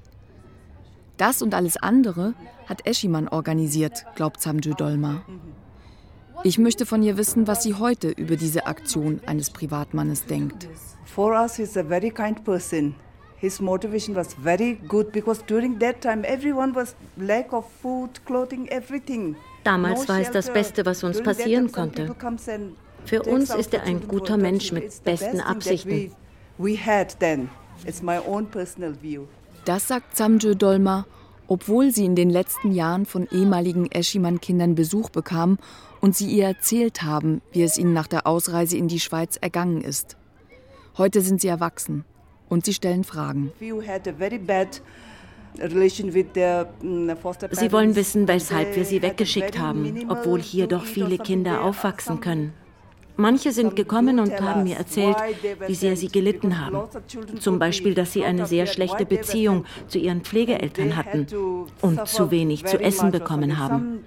[1.17, 2.33] Das und alles andere
[2.65, 5.23] hat Eschimann organisiert, glaubt Samjö Dolma.
[6.45, 10.67] Ich möchte von ihr wissen, was sie heute über diese Aktion eines Privatmannes denkt.
[11.05, 12.95] For us, he's a very kind person.
[13.37, 18.67] His motivation was very good because during that time everyone was lack of food, clothing,
[18.67, 19.37] everything.
[19.63, 22.13] Damals war es das Beste, was uns passieren konnte.
[23.05, 26.11] Für uns ist er ein guter Mensch mit besten Absichten.
[29.65, 31.05] Das sagt Samjö Dolma,
[31.47, 35.57] obwohl sie in den letzten Jahren von ehemaligen Eschiman-Kindern Besuch bekam
[36.03, 39.79] und sie ihr erzählt haben, wie es ihnen nach der Ausreise in die Schweiz ergangen
[39.79, 40.17] ist.
[40.97, 42.03] Heute sind sie erwachsen
[42.49, 43.53] und sie stellen Fragen.
[43.61, 43.89] Mm,
[47.51, 52.51] Sie wollen wissen, weshalb wir sie weggeschickt haben, obwohl hier doch viele Kinder aufwachsen können.
[53.15, 55.15] Manche sind gekommen und haben mir erzählt,
[55.67, 56.89] wie sehr sie gelitten haben.
[57.39, 61.27] Zum Beispiel, dass sie eine sehr schlechte Beziehung zu ihren Pflegeeltern hatten
[61.81, 64.03] und zu wenig zu essen bekommen haben.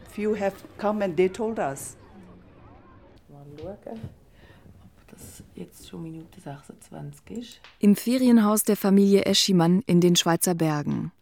[7.78, 11.12] Im Ferienhaus der Familie Eschimann in den Schweizer Bergen.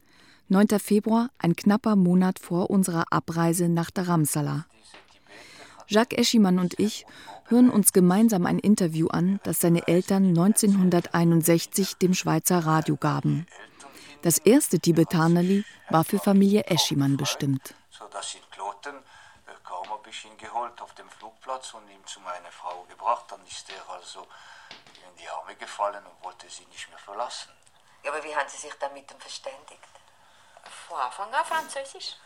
[0.49, 0.79] 9.
[0.79, 4.67] Februar, ein knapper Monat vor unserer Abreise nach Dharamsala.
[5.87, 7.07] Jacques Eschimann und ich
[7.47, 13.47] hören uns gemeinsam ein Interview an, das seine Eltern 1961 dem Schweizer Radio gaben.
[14.23, 17.75] Das erste Tibetanerli war für Familie Eschimann bestimmt.
[17.91, 22.05] Sodass sie in Kloten äh, kaum habe ich ihn geholt auf dem Flugplatz und ihn
[22.07, 23.27] zu meiner Frau gebracht.
[23.29, 27.51] Dann ist er also in die Arme gefallen und wollte sie nicht mehr verlassen.
[28.03, 29.93] Ja, aber wie haben Sie sich dann mit ihm verständigt?
[30.89, 32.17] Von Anfang an Französisch.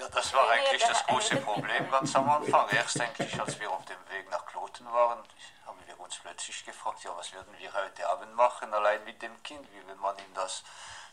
[0.00, 2.66] Ja, das war eigentlich das große Problem ganz am Anfang.
[2.70, 5.18] Erst eigentlich, als wir auf dem Weg nach Kloten waren,
[5.66, 9.42] haben wir uns plötzlich gefragt, ja, was würden wir heute Abend machen, allein mit dem
[9.42, 9.60] Kind?
[9.72, 10.62] Wie will man ihm das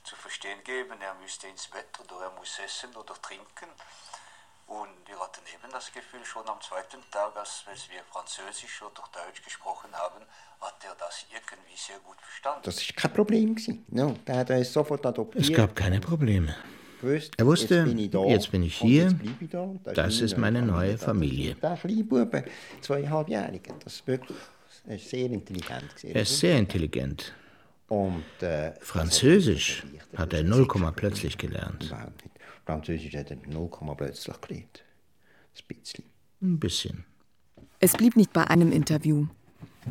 [0.04, 1.02] zu verstehen geben?
[1.02, 3.68] Er müsste ins Bett oder er muss essen oder trinken.
[4.68, 9.44] Und wir hatten eben das Gefühl, schon am zweiten Tag, als wir Französisch oder Deutsch
[9.44, 10.26] gesprochen haben,
[10.62, 12.62] hat er das irgendwie sehr gut verstanden.
[12.64, 13.56] Das war kein Problem.
[13.90, 15.44] No, der hat uns sofort adoptiert.
[15.44, 16.56] Es gab keine Probleme.
[17.02, 20.38] Er wusste, jetzt bin ich, da, jetzt bin ich hier, ich da, das, das ist
[20.38, 21.56] meine neue Familie.
[21.56, 22.44] Der kleine Bube,
[22.82, 24.38] zweieinhalbjährige, das ist wirklich
[24.88, 26.04] ist sehr intelligent.
[26.04, 27.34] Er ist sehr intelligent.
[27.90, 29.84] Und, äh, Französisch
[30.16, 31.94] hat er 0, plötzlich gelernt.
[32.66, 34.84] Französisch hat er 0, plötzlich gelernt.
[35.56, 36.04] Ein bisschen.
[36.42, 37.06] Ein bisschen.
[37.80, 39.28] Es blieb nicht bei einem Interview.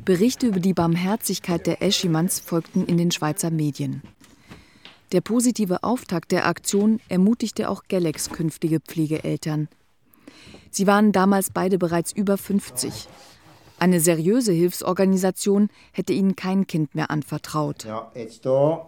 [0.04, 4.02] Berichte über die Barmherzigkeit der Eschimans folgten in den Schweizer Medien.
[5.12, 9.68] Der positive Auftakt der Aktion ermutigte auch Gelleks künftige Pflegeeltern.
[10.70, 13.08] Sie waren damals beide bereits über 50.
[13.78, 17.84] Eine seriöse Hilfsorganisation hätte ihnen kein Kind mehr anvertraut.
[17.84, 18.86] Ja, jetzt da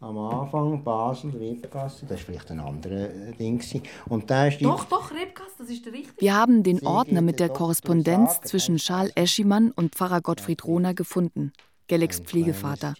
[0.00, 3.60] am Anfang Basel, Rebgasse, das ist vielleicht ein anderes äh, Ding.
[4.08, 6.20] Und da ist doch, doch, Rebgasse, das ist der richtige.
[6.20, 11.52] Wir haben den Ordner mit der Korrespondenz zwischen Charles Eschimann und Pfarrer Gottfried Rohner gefunden.
[11.88, 12.94] Gelleks Pflegevater.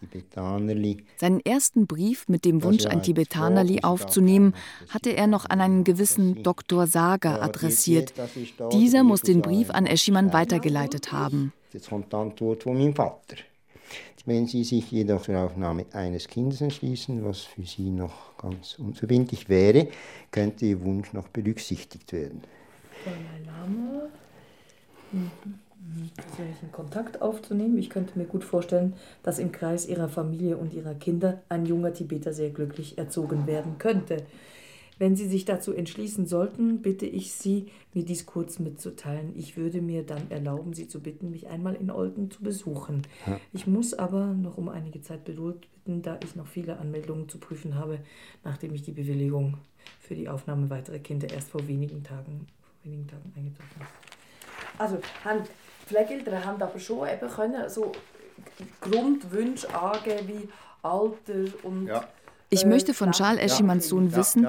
[1.16, 4.54] Seinen ersten Brief mit dem Wunsch, ein Tibetanerli aufzunehmen,
[4.88, 6.86] hatte er noch an einen gewissen Dr.
[6.86, 8.14] Sager adressiert.
[8.72, 11.52] Dieser muss den Brief an Eschimann weitergeleitet haben.
[11.72, 13.36] Jetzt kommt die Antwort von meinem Vater.
[14.24, 19.48] Wenn Sie sich jedoch zur Aufnahme eines Kindes entschließen, was für Sie noch ganz unverbindlich
[19.48, 19.88] wäre,
[20.30, 22.42] könnte Ihr Wunsch noch berücksichtigt werden.
[23.06, 24.10] Mein Name.
[25.12, 25.30] Mhm
[26.16, 27.78] persönlichen Kontakt aufzunehmen.
[27.78, 31.92] Ich könnte mir gut vorstellen, dass im Kreis ihrer Familie und ihrer Kinder ein junger
[31.92, 34.24] Tibeter sehr glücklich erzogen werden könnte.
[34.98, 39.32] Wenn Sie sich dazu entschließen sollten, bitte ich Sie, mir dies kurz mitzuteilen.
[39.36, 43.02] Ich würde mir dann erlauben, Sie zu bitten, mich einmal in Olten zu besuchen.
[43.26, 43.40] Ja.
[43.52, 47.38] Ich muss aber noch um einige Zeit Geduld bitten, da ich noch viele Anmeldungen zu
[47.38, 48.00] prüfen habe,
[48.42, 49.58] nachdem ich die Bewilligung
[50.00, 53.90] für die Aufnahme weiterer Kinder erst vor wenigen Tagen, vor wenigen Tagen eingetroffen habe.
[54.78, 55.48] Also, Hand,
[55.88, 57.92] Pflegeeltern haben aber schon eben können so
[58.80, 60.48] Grundwünsche angeben wie
[60.82, 62.04] Alter und ja.
[62.50, 64.48] Ich möchte von Charles Eschimans Sohn wissen,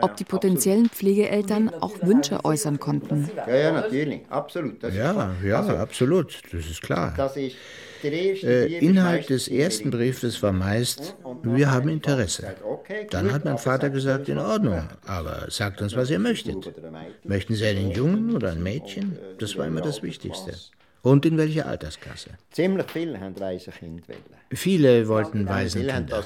[0.00, 3.30] ob die potenziellen Pflegeeltern auch Wünsche äußern konnten.
[3.36, 4.82] Ja, ja, natürlich, absolut.
[4.82, 7.12] ja, ja, also, absolut, das ist klar.
[8.04, 12.54] Äh, Inhalt des ersten Briefes war meist, wir haben Interesse.
[13.10, 16.72] Dann hat mein Vater gesagt, in Ordnung, aber sagt uns, was ihr möchtet.
[17.24, 19.18] Möchten Sie einen Jungen oder ein Mädchen?
[19.38, 20.52] Das war immer das Wichtigste.
[21.02, 22.30] Und in welcher Altersklasse?
[22.50, 24.04] Ziemlich viele haben Waisenkind
[24.54, 26.24] Viele wollten Waisenkinder.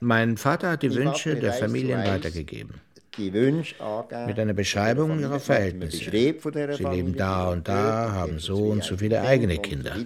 [0.00, 2.80] Mein Vater hat die Wünsche der Familien weitergegeben.
[3.18, 6.10] Mit einer Beschreibung ihrer Verhältnisse.
[6.10, 9.96] Sie leben da und da, haben so und so viele eigene Kinder.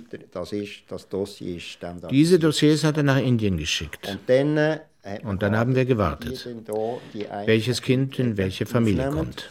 [2.11, 4.18] Diese Dossiers hat er nach Indien geschickt.
[5.25, 6.46] Und dann haben wir gewartet,
[7.46, 9.51] welches Kind in welche Familie kommt.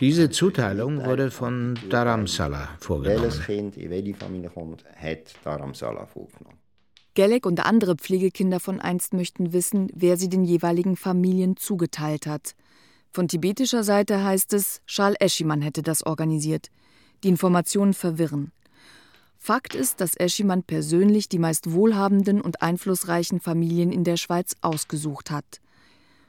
[0.00, 3.22] Diese Zuteilung wurde von Dharamsala vorgenommen.
[3.22, 6.55] Welches Kind in welche Familie kommt, hat Dharamsala vorgenommen.
[7.16, 12.54] Gelek und andere Pflegekinder von einst möchten wissen, wer sie den jeweiligen Familien zugeteilt hat.
[13.10, 16.68] Von tibetischer Seite heißt es, Charles Eschimann hätte das organisiert.
[17.24, 18.52] Die Informationen verwirren.
[19.38, 25.30] Fakt ist, dass Eschimann persönlich die meist wohlhabenden und einflussreichen Familien in der Schweiz ausgesucht
[25.30, 25.62] hat.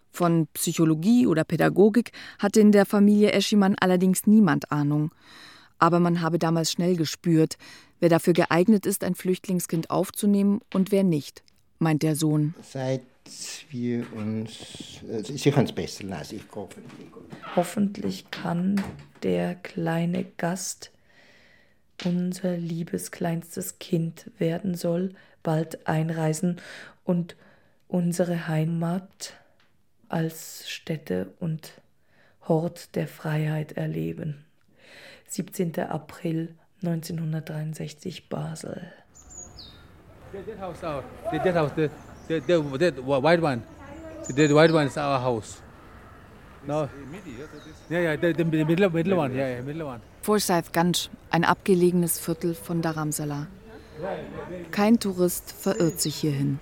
[0.10, 5.12] Von Psychologie oder Pädagogik hatte in der Familie Eschimann allerdings niemand Ahnung.
[5.80, 7.58] Aber man habe damals schnell gespürt,
[8.00, 11.44] wer dafür geeignet ist, ein Flüchtlingskind aufzunehmen und wer nicht,
[11.80, 12.56] meint der Sohn.
[12.62, 13.02] Seit
[13.70, 15.02] wir uns.
[15.10, 16.82] Äh, Sie können es besser lesen, ich hoffe.
[17.56, 18.82] Hoffentlich kann
[19.24, 20.92] der kleine Gast,
[22.06, 26.62] unser liebes kleinstes Kind werden soll, bald einreisen
[27.04, 27.36] und
[27.88, 29.34] unsere Heimat
[30.10, 31.82] als Stätte und
[32.48, 34.46] Hort der Freiheit erleben.
[35.28, 35.78] 17.
[35.80, 38.78] April 1963 Basel.
[40.34, 41.90] That house, our, that house, the,
[42.28, 43.64] the, the, the white one,
[44.30, 45.62] the white one is our house.
[46.68, 46.90] No.
[47.90, 50.02] Yeah, yeah, the, the middle, middle one, yeah, yeah, middle one.
[50.22, 53.48] Forsyth Ganj, ein abgelegenes Viertel von Dharamsala.
[54.72, 56.60] Kein Tourist verirrt sich hierhin.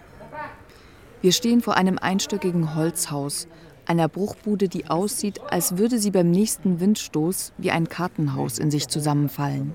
[1.22, 3.48] Wir stehen vor einem einstöckigen Holzhaus,
[3.88, 8.88] einer Bruchbude, die aussieht, als würde sie beim nächsten Windstoß wie ein Kartenhaus in sich
[8.88, 9.74] zusammenfallen.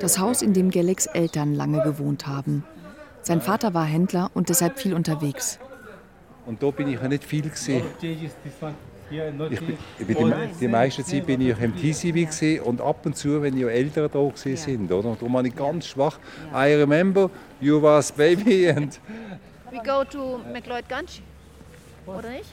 [0.00, 2.64] Das Haus, in dem Geleks Eltern lange gewohnt haben.
[3.22, 5.58] Sein Vater war Händler und deshalb viel unterwegs.
[6.44, 7.84] Und da bin ich ja nicht viel gesehen.
[8.00, 13.16] Ich bin, ich bin die, die, meiste Zeit bin ich im TCV und ab und
[13.16, 15.14] zu, wenn die Eltern da sind, oder?
[15.14, 16.18] Darum war ich ganz schwach.
[16.54, 18.98] I remember you was baby and...
[19.70, 21.22] We go to McLeod Ganj.
[22.06, 22.50] Oder nicht?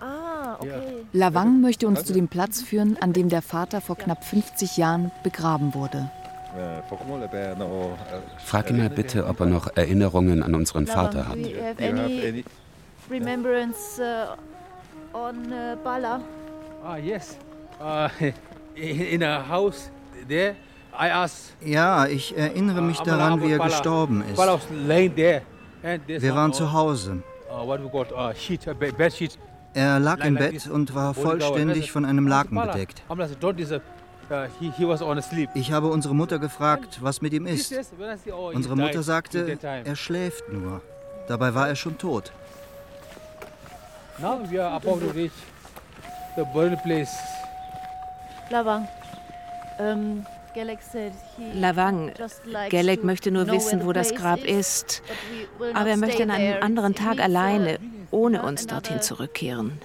[0.00, 1.04] Ah, okay.
[1.12, 5.10] Lavang möchte uns zu dem Platz führen, an dem der Vater vor knapp 50 Jahren
[5.22, 6.10] begraben wurde.
[8.44, 11.36] Frag ihn mal bitte, ob er noch Erinnerungen an unseren Vater hat.
[13.10, 16.20] Remembrance uh, on uh, Bala?
[16.82, 17.36] Ah, yes.
[17.78, 18.08] Uh,
[18.74, 19.90] in a house
[20.28, 20.56] there.
[20.98, 24.38] I asked, ja, ich erinnere mich daran, wie er gestorben ist.
[24.38, 27.22] Wir waren zu Hause.
[27.48, 29.28] Uh, uh, uh,
[29.74, 33.02] er lag im Bett und war vollständig von einem Laken bedeckt.
[35.54, 37.74] Ich habe unsere Mutter gefragt, was mit ihm ist.
[38.54, 40.80] Unsere Mutter sagte, er schläft nur.
[41.28, 42.32] Dabei war er schon tot.
[44.18, 45.32] Now we are about to reach
[46.36, 47.14] the burial place.
[48.50, 48.88] Lava.
[49.78, 50.24] Um,
[51.54, 52.12] Lavang,
[52.70, 55.02] Gelek möchte nur wissen, wo das Grab ist,
[55.74, 57.78] aber er möchte an einem anderen Tag alleine,
[58.10, 59.80] ohne uns dorthin zurückkehren.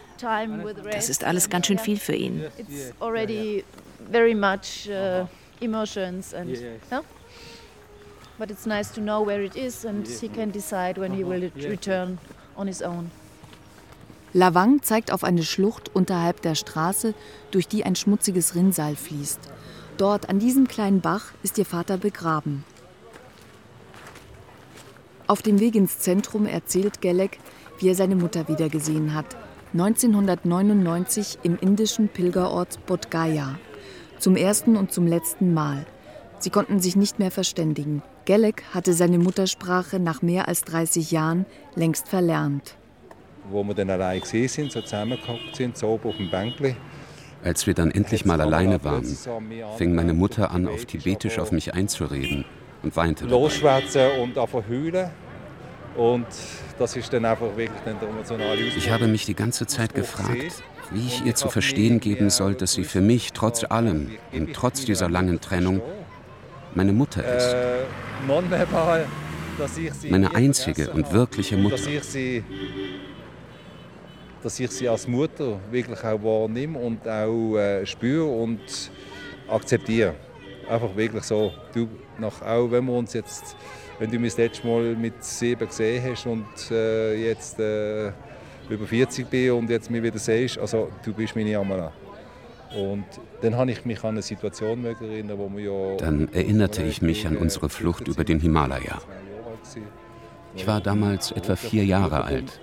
[0.91, 2.45] Das ist alles ganz schön viel für ihn.
[4.11, 5.25] very much uh,
[5.61, 6.49] emotions and
[6.91, 7.01] no?
[8.37, 11.51] but it's nice to know where it is and he can decide when he will
[11.55, 12.19] return
[12.57, 13.11] on his own.
[14.33, 17.13] Lavang zeigt auf eine Schlucht unterhalb der Straße,
[17.51, 19.39] durch die ein schmutziges Rinnsal fließt.
[20.01, 22.63] Dort, an diesem kleinen Bach, ist ihr Vater begraben.
[25.27, 27.37] Auf dem Weg ins Zentrum erzählt Gelek,
[27.77, 29.37] wie er seine Mutter wiedergesehen hat.
[29.73, 33.59] 1999 im indischen Pilgerort Bodh Gaya.
[34.17, 35.85] Zum ersten und zum letzten Mal.
[36.39, 38.01] Sie konnten sich nicht mehr verständigen.
[38.25, 42.75] Gelek hatte seine Muttersprache nach mehr als 30 Jahren längst verlernt.
[43.51, 46.75] Wo wir dann allein gesehen sind, so zusammengehockt sind, so oben auf dem Bänkchen,
[47.43, 49.05] als wir dann endlich mal alleine waren,
[49.77, 52.45] fing meine Mutter an, auf Tibetisch auf mich einzureden
[52.83, 53.25] und weinte.
[53.25, 55.09] Losschwätzen und heulen.
[55.95, 56.25] Und
[56.79, 61.05] das ist dann einfach wirklich der emotionale Ich habe mich die ganze Zeit gefragt, wie
[61.05, 65.09] ich ihr zu verstehen geben soll, dass sie für mich trotz allem und trotz dieser
[65.09, 65.81] langen Trennung
[66.73, 67.55] meine Mutter ist.
[70.09, 71.77] Meine einzige und wirkliche Mutter
[74.43, 78.59] dass ich sie als Mutter wirklich auch wahrnehme und auch äh, spüre und
[79.47, 80.15] akzeptiere.
[80.69, 81.51] Einfach wirklich so.
[81.73, 81.87] Du,
[82.19, 83.55] nach, auch wenn wir uns jetzt,
[83.99, 88.11] wenn du mich das letzte Mal mit sieben gesehen hast und äh, jetzt äh,
[88.69, 91.91] über 40 bin und jetzt mich wieder siehst, also du bist meine Amala.
[92.75, 93.05] Und
[93.41, 95.97] dann habe ich mich an eine Situation erinnert, wo wir ja...
[95.97, 99.01] Dann erinnerte ich mich an unsere Flucht über den Himalaya.
[100.55, 102.59] Ich war damals etwa vier Jahre alt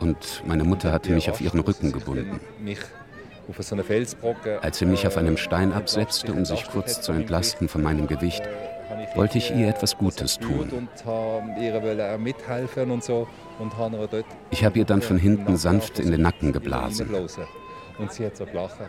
[0.00, 2.40] und meine Mutter hatte mich auf ihren Rücken gebunden.
[4.62, 8.42] Als sie mich auf einem Stein absetzte, um sich kurz zu entlasten von meinem Gewicht,
[9.14, 10.88] wollte ich ihr etwas Gutes tun.
[14.50, 17.08] Ich habe ihr dann von hinten sanft in den Nacken geblasen.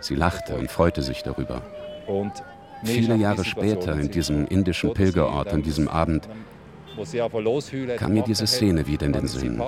[0.01, 1.61] Sie lachte und freute sich darüber.
[2.83, 6.27] Viele Jahre später, in diesem indischen Pilgerort, an diesem Abend,
[7.97, 9.61] kam mir diese Szene wieder in den Sinn.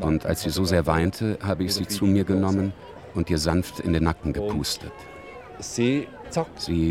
[0.00, 2.72] Und als sie so sehr weinte, habe ich sie zu mir genommen
[3.14, 4.92] und ihr sanft in den Nacken gepustet.
[5.58, 6.06] Sie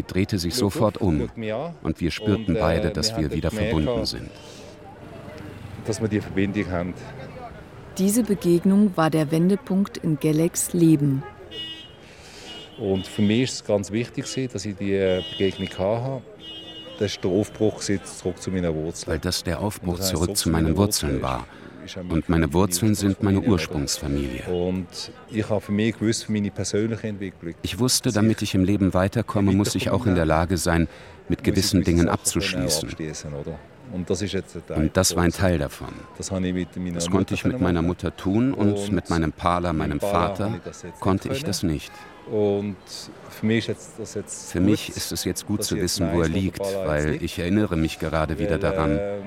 [0.07, 1.29] drehte sich sofort um
[1.83, 4.29] und wir spürten beide, dass wir wieder verbunden sind.
[5.85, 6.93] Dass wir die Verbindung haben.
[7.97, 11.23] Diese Begegnung war der Wendepunkt in Geleks Leben.
[12.77, 16.21] Und für mich ist es ganz wichtig, dass ich diese Begegnung hatte.
[16.99, 19.11] Das der Aufbruch zurück zu meinen Wurzeln.
[19.11, 21.45] Weil das der Aufbruch zurück zu meinen Wurzeln war.
[22.09, 24.43] Und meine Wurzeln sind meine Ursprungsfamilie.
[24.45, 24.87] Und
[25.29, 27.53] ich habe für mich gewusst, für meine persönliche Entwicklung.
[27.61, 30.87] Ich wusste, damit ich im Leben weiterkomme, muss ich auch in der Lage sein,
[31.29, 32.89] mit gewissen Dingen abzuschließen.
[33.91, 34.23] Und das,
[34.75, 35.89] und das war ein Teil davon.
[36.17, 36.29] Das,
[36.93, 40.59] das konnte ich mit meiner Mutter tun und mit meinem Pala, meinem Vater,
[40.99, 41.91] konnte ich das nicht.
[42.31, 42.75] Und
[43.29, 46.27] für mich ist das jetzt Für mich ist es jetzt gut zu wissen, wo er
[46.29, 49.23] liegt, weil ich erinnere mich gerade wieder daran, ähm,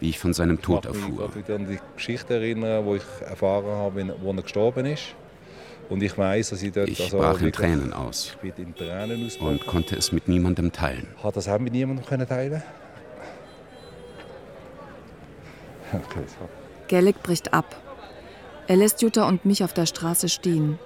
[0.00, 1.30] wie ich von seinem Tod erfuhr.
[1.30, 5.14] Ich mich an die Geschichte erinnern, wo ich erfahren habe, wo er gestorben ist.
[5.88, 6.88] Und ich weiß, dass ich dort.
[6.88, 11.08] Ich also brach in Tränen aus in Tränen und konnte es mit niemandem teilen.
[11.22, 12.62] Hat das auch mit niemandem können teilen?
[15.92, 16.48] Okay, so.
[16.88, 17.76] Gellig bricht ab.
[18.66, 20.78] Er lässt Jutta und mich auf der Straße stehen.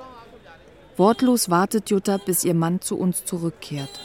[0.99, 4.01] Wortlos wartet Jutta, bis ihr Mann zu uns zurückkehrt.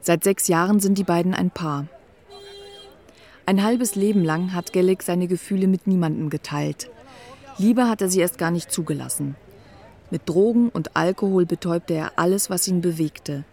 [0.00, 1.88] Seit sechs Jahren sind die beiden ein Paar.
[3.44, 6.88] Ein halbes Leben lang hat Gellig seine Gefühle mit niemandem geteilt.
[7.58, 9.34] Liebe hat er sie erst gar nicht zugelassen.
[10.12, 13.44] Mit Drogen und Alkohol betäubte er alles, was ihn bewegte.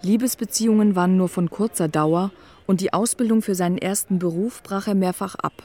[0.00, 2.30] Liebesbeziehungen waren nur von kurzer Dauer
[2.66, 5.62] und die Ausbildung für seinen ersten Beruf brach er mehrfach ab.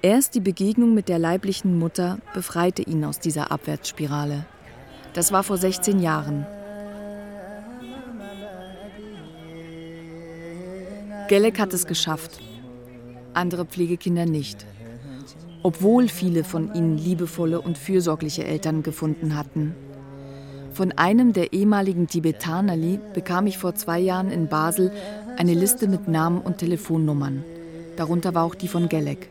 [0.00, 4.46] Erst die Begegnung mit der leiblichen Mutter befreite ihn aus dieser Abwärtsspirale.
[5.14, 6.46] Das war vor 16 Jahren.
[11.28, 12.40] Gelek hat es geschafft,
[13.34, 14.66] andere Pflegekinder nicht.
[15.62, 19.74] Obwohl viele von ihnen liebevolle und fürsorgliche Eltern gefunden hatten.
[20.72, 24.92] Von einem der ehemaligen Tibetanerli bekam ich vor zwei Jahren in Basel
[25.36, 27.44] eine Liste mit Namen und Telefonnummern.
[27.96, 29.28] Darunter war auch die von Gelek.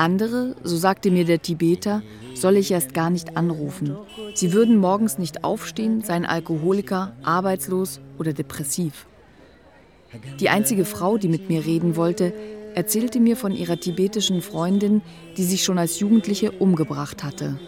[0.00, 3.98] Andere, so sagte mir der Tibeter, solle ich erst gar nicht anrufen.
[4.32, 9.06] Sie würden morgens nicht aufstehen, seien Alkoholiker, arbeitslos oder depressiv.
[10.40, 12.32] Die einzige Frau, die mit mir reden wollte,
[12.74, 15.02] erzählte mir von ihrer tibetischen Freundin,
[15.36, 17.60] die sich schon als Jugendliche umgebracht hatte.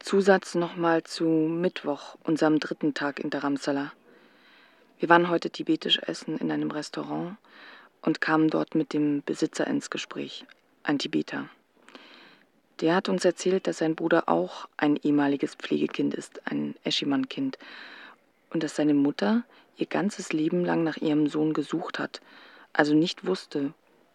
[0.00, 3.92] Zusatz nochmal zu Mittwoch, unserem dritten Tag in Dharamsala.
[5.00, 7.38] Wir waren heute tibetisch essen in einem Restaurant
[8.02, 10.44] und kamen dort mit dem Besitzer ins Gespräch,
[10.82, 11.48] ein Tibeter.
[12.80, 17.56] Der hat uns erzählt, dass sein Bruder auch ein ehemaliges Pflegekind ist, ein Eschiman-Kind,
[18.50, 19.44] und dass seine Mutter
[19.78, 22.20] ihr ganzes Leben lang nach ihrem Sohn gesucht hat,
[22.74, 23.72] also nicht wusste,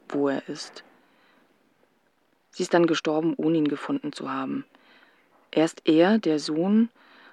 [0.07, 0.83] wo er ist.
[2.51, 4.65] Sie ist dann gestorben, ohne ihn gefunden zu haben.
[5.49, 6.89] Erst er, der Sohn,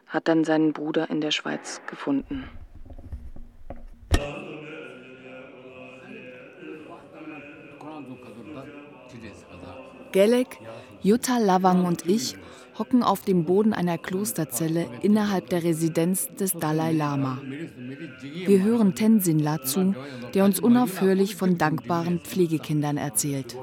[0.06, 2.48] hat dann seinen Bruder in der Schweiz gefunden.
[10.12, 10.58] Gelek,
[11.02, 12.36] Jutta Lavang und ich
[12.78, 17.40] hocken auf dem Boden einer Klosterzelle innerhalb der Residenz des Dalai Lama.
[18.46, 19.94] Wir hören Tensinla zu,
[20.34, 23.56] der uns unaufhörlich von dankbaren Pflegekindern erzählt.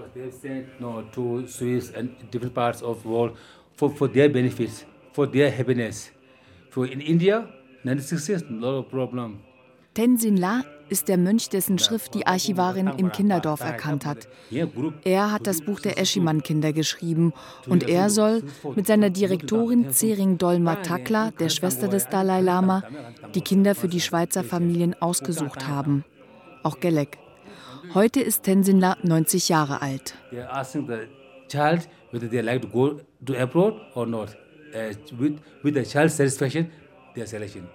[9.94, 14.28] Tenzin La ist der Mönch, dessen Schrift die Archivarin im Kinderdorf erkannt hat.
[15.04, 17.34] Er hat das Buch der Eschiman-Kinder geschrieben
[17.68, 18.44] und er soll
[18.76, 22.84] mit seiner Direktorin Zering Dolma Takla, der Schwester des Dalai Lama,
[23.36, 26.06] die Kinder für die Schweizer Familien ausgesucht haben.
[26.64, 27.18] Auch Gelek.
[27.94, 30.16] Heute ist Tensinla 90 Jahre alt.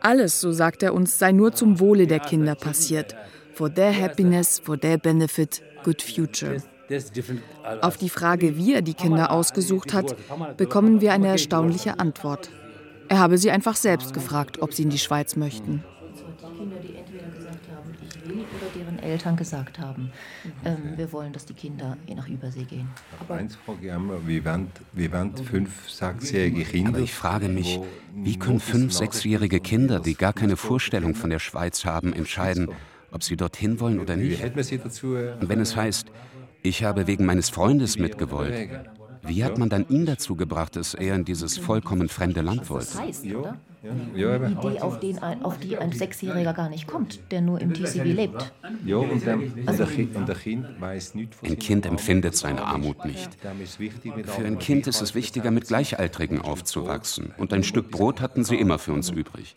[0.01, 3.15] Alles, so sagt er uns, sei nur zum Wohle der Kinder passiert.
[3.53, 6.63] For their happiness, for their benefit, good future.
[7.81, 10.17] Auf die Frage, wie er die Kinder ausgesucht hat,
[10.57, 12.51] bekommen wir eine erstaunliche Antwort.
[13.09, 15.85] Er habe sie einfach selbst gefragt, ob sie in die Schweiz möchten.
[16.57, 20.11] Kinder, die entweder gesagt haben, ich will, oder deren Eltern gesagt haben,
[20.65, 22.89] ähm, wir wollen, dass die Kinder nach Übersee gehen.
[23.21, 26.89] Aber eins frage ich immer, wie wollen, wie wollen fünf, sechsjährige Kinder...
[26.91, 27.81] Aber ich frage mich,
[28.15, 32.69] wie können fünf, sechsjährige Kinder, die gar keine Vorstellung von der Schweiz haben, entscheiden,
[33.11, 34.43] ob sie dorthin wollen oder nicht?
[34.43, 36.11] Und wenn es heißt,
[36.63, 38.71] ich habe wegen meines Freundes mitgewollt,
[39.27, 42.87] wie hat man dann ihn dazu gebracht, dass er in dieses vollkommen fremde Land wollte?
[42.87, 43.57] Das heißt, oder?
[44.15, 47.75] Ja, Eine Idee, auf, den auf die ein Sechsjähriger gar nicht kommt, der nur im
[47.75, 48.53] TCB lebt.
[49.67, 49.85] Also,
[51.43, 53.31] Ein Kind empfindet seine Armut nicht.
[54.25, 57.35] Für ein Kind ist es wichtiger, mit Gleichaltrigen aufzuwachsen.
[57.37, 59.57] Und ein Stück Brot hatten sie immer für uns übrig.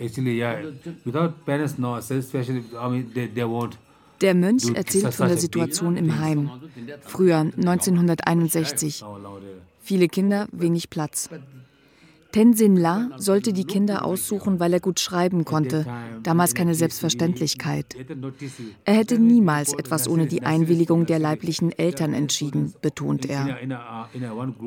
[0.00, 0.56] Actually, yeah,
[1.04, 3.78] without parents, no, especially, I mean, they, they won't.
[4.20, 6.50] Der Mönch erzählt von der Situation im Heim.
[7.02, 9.04] Früher, 1961.
[9.80, 11.28] Viele Kinder, wenig Platz.
[12.34, 15.86] Tenzin La sollte die Kinder aussuchen, weil er gut schreiben konnte,
[16.24, 17.94] damals keine Selbstverständlichkeit.
[18.84, 23.56] Er hätte niemals etwas ohne die Einwilligung der leiblichen Eltern entschieden, betont er.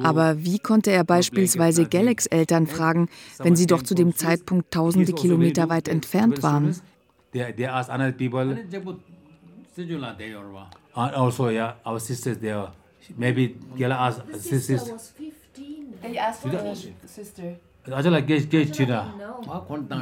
[0.01, 3.09] Aber wie konnte er beispielsweise Gellecks Eltern fragen,
[3.39, 6.73] wenn sie doch zu dem Zeitpunkt tausende Kilometer weit entfernt waren?
[10.93, 12.71] Also, yeah, our sisters there.
[13.17, 15.13] Maybe Gela asked sisters.
[16.01, 16.75] He asked for a
[17.07, 17.57] sister.
[17.85, 19.05] Ajala gauge gauge chida.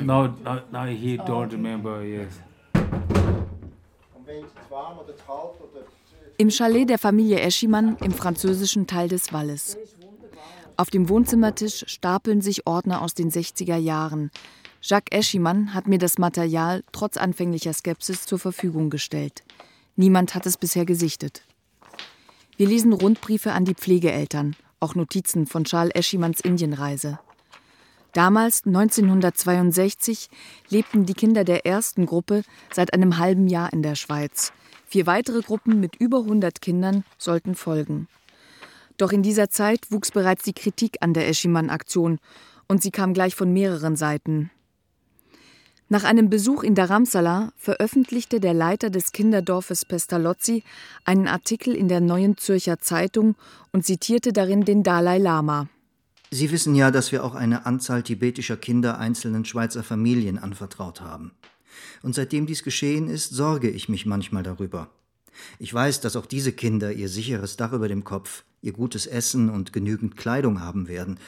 [0.03, 2.03] No, no, no, he don't remember.
[2.03, 2.41] Yes.
[6.37, 9.77] Im Chalet der Familie Eschimann im französischen Teil des Walles.
[10.77, 14.31] Auf dem Wohnzimmertisch stapeln sich Ordner aus den 60er Jahren.
[14.81, 19.43] Jacques Eschimann hat mir das Material trotz anfänglicher Skepsis zur Verfügung gestellt.
[19.95, 21.43] Niemand hat es bisher gesichtet.
[22.57, 27.17] Wir lesen Rundbriefe an die Pflegeeltern auch Notizen von Charles Eschimanns Indienreise.
[28.13, 30.29] Damals, 1962,
[30.69, 34.53] lebten die Kinder der ersten Gruppe seit einem halben Jahr in der Schweiz.
[34.87, 38.07] Vier weitere Gruppen mit über 100 Kindern sollten folgen.
[38.97, 42.19] Doch in dieser Zeit wuchs bereits die Kritik an der Eschimann-Aktion
[42.67, 44.51] und sie kam gleich von mehreren Seiten.
[45.87, 50.63] Nach einem Besuch in Dharamsala veröffentlichte der Leiter des Kinderdorfes Pestalozzi
[51.03, 53.35] einen Artikel in der Neuen Zürcher Zeitung
[53.71, 55.67] und zitierte darin den Dalai Lama.
[56.31, 61.33] Sie wissen ja, dass wir auch eine Anzahl tibetischer Kinder einzelnen Schweizer Familien anvertraut haben.
[62.01, 64.89] Und seitdem dies geschehen ist, sorge ich mich manchmal darüber.
[65.59, 69.51] Ich weiß, dass auch diese Kinder ihr sicheres Dach über dem Kopf, ihr gutes Essen
[69.51, 71.19] und genügend Kleidung haben werden.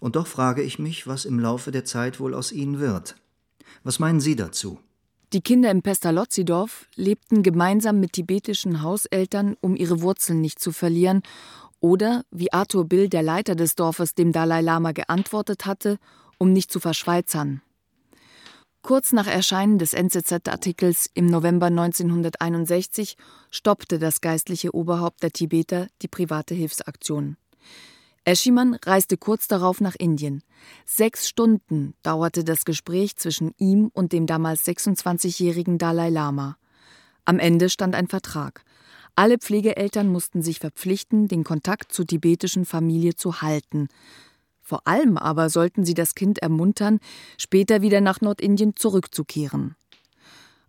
[0.00, 3.14] Und doch frage ich mich, was im Laufe der Zeit wohl aus ihnen wird.
[3.82, 4.78] Was meinen Sie dazu?
[5.32, 11.22] Die Kinder im Pestalozzi-Dorf lebten gemeinsam mit tibetischen Hauseltern, um ihre Wurzeln nicht zu verlieren,
[11.78, 15.98] oder, wie Arthur Bill, der Leiter des Dorfes, dem Dalai Lama geantwortet hatte,
[16.36, 17.62] um nicht zu verschweizern.
[18.82, 23.16] Kurz nach Erscheinen des NZZ-Artikels im November 1961
[23.50, 27.36] stoppte das geistliche Oberhaupt der Tibeter die private Hilfsaktion.
[28.30, 30.44] Eschimann reiste kurz darauf nach Indien.
[30.86, 36.56] Sechs Stunden dauerte das Gespräch zwischen ihm und dem damals 26-jährigen Dalai Lama.
[37.24, 38.64] Am Ende stand ein Vertrag.
[39.16, 43.88] Alle Pflegeeltern mussten sich verpflichten, den Kontakt zur tibetischen Familie zu halten.
[44.62, 47.00] Vor allem aber sollten sie das Kind ermuntern,
[47.36, 49.74] später wieder nach Nordindien zurückzukehren.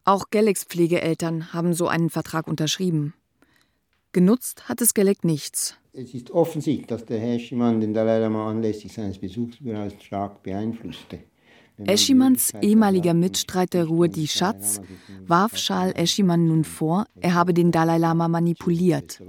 [0.04, 3.14] Auch Gellecks Pflegeeltern haben so einen Vertrag unterschrieben.
[4.14, 5.78] Genutzt hat es Gellek nichts.
[5.94, 11.20] Es ist offensichtlich, dass der Heschimann den Dalai Lama anlässlich seines Besuchs bereits stark beeinflusste.
[11.86, 14.82] Eschimanns ehemaliger Mitstreiter Ruedi Schatz
[15.26, 19.22] warf Charles Eschimann nun vor, er habe den Dalai Lama manipuliert.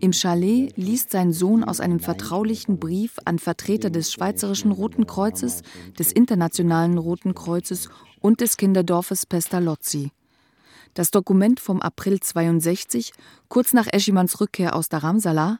[0.00, 5.62] Im Chalet liest sein Sohn aus einem vertraulichen Brief an Vertreter des Schweizerischen Roten Kreuzes,
[5.98, 7.88] des Internationalen Roten Kreuzes
[8.20, 10.10] und des Kinderdorfes Pestalozzi.
[10.94, 13.12] Das Dokument vom April 62,
[13.48, 15.58] kurz nach Eschimanns Rückkehr aus Dharamsala,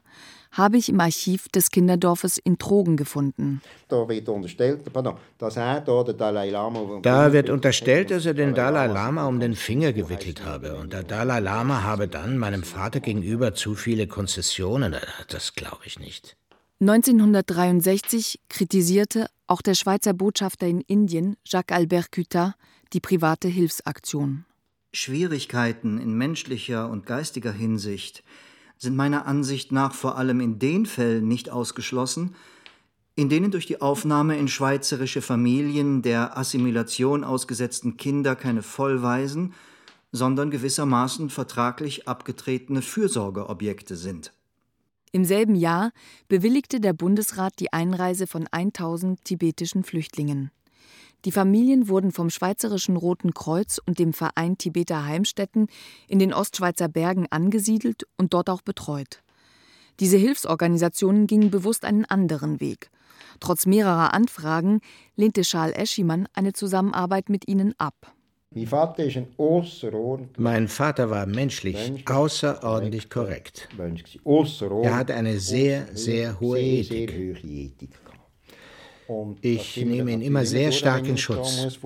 [0.51, 3.61] habe ich im Archiv des Kinderdorfes in Trogen gefunden.
[3.89, 4.81] Da wird unterstellt,
[5.37, 6.99] dass er da den Dalai Lama.
[7.01, 10.75] Da wird unterstellt, dass er den Dalai Lama um den Finger gewickelt habe.
[10.75, 14.95] Und der Dalai Lama habe dann meinem Vater gegenüber zu viele Konzessionen.
[15.27, 16.37] Das glaube ich nicht.
[16.79, 22.55] 1963 kritisierte auch der Schweizer Botschafter in Indien, Jacques Albert Cutat,
[22.93, 24.45] die private Hilfsaktion.
[24.95, 28.23] Schwierigkeiten in menschlicher und geistiger Hinsicht
[28.77, 32.35] sind meiner Ansicht nach vor allem in den Fällen nicht ausgeschlossen,
[33.15, 39.53] in denen durch die Aufnahme in schweizerische Familien der Assimilation ausgesetzten Kinder keine Vollweisen,
[40.11, 44.33] sondern gewissermaßen vertraglich abgetretene Fürsorgeobjekte sind.
[45.11, 45.91] Im selben Jahr
[46.27, 50.51] bewilligte der Bundesrat die Einreise von 1000 tibetischen Flüchtlingen.
[51.25, 55.67] Die Familien wurden vom Schweizerischen Roten Kreuz und dem Verein Tibeter Heimstätten
[56.07, 59.23] in den Ostschweizer Bergen angesiedelt und dort auch betreut.
[59.99, 62.91] Diese Hilfsorganisationen gingen bewusst einen anderen Weg.
[63.39, 64.81] Trotz mehrerer Anfragen
[65.15, 67.95] lehnte Charles Eschimann eine Zusammenarbeit mit ihnen ab.
[70.37, 73.67] Mein Vater war menschlich, menschlich außerordentlich korrekt.
[73.77, 77.89] Er hatte eine sehr, sehr hohe Ethik.
[79.41, 81.77] Ich nehme ihn immer sehr stark in Schutz.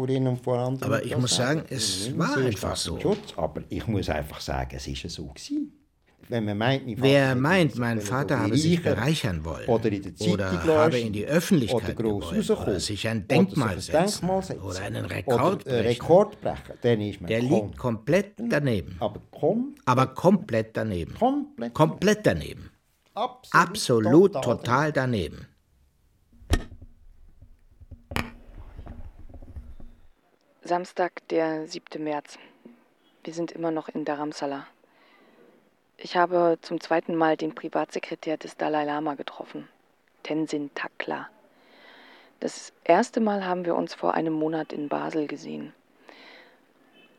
[0.82, 3.00] Aber ich muss sagen, es war einfach so.
[3.36, 5.74] Aber ich muss einfach sagen, es ist so gewesen.
[6.30, 10.52] Wer meint, mein Vater habe sich bereichern wollen oder,
[10.84, 16.40] habe in die Öffentlichkeit gewollt oder sich ein Denkmal setzen oder einen Rekord brechen, Rekord
[16.40, 18.96] brechen der liegt komplett daneben.
[19.00, 21.16] Aber, kom aber komplett daneben.
[21.74, 22.70] Komplett, daneben.
[23.52, 25.48] Absolut, total daneben.
[30.70, 32.04] Samstag, der 7.
[32.04, 32.38] März.
[33.24, 34.68] Wir sind immer noch in Dharamsala.
[35.98, 39.68] Ich habe zum zweiten Mal den Privatsekretär des Dalai Lama getroffen,
[40.22, 41.28] Tenzin Takla.
[42.40, 45.74] Das erste Mal haben wir uns vor einem Monat in Basel gesehen.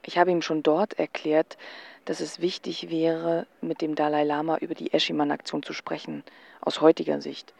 [0.07, 1.59] Ich habe ihm schon dort erklärt,
[2.05, 6.23] dass es wichtig wäre, mit dem Dalai Lama über die Eschiman-Aktion zu sprechen,
[6.61, 7.53] aus heutiger Sicht.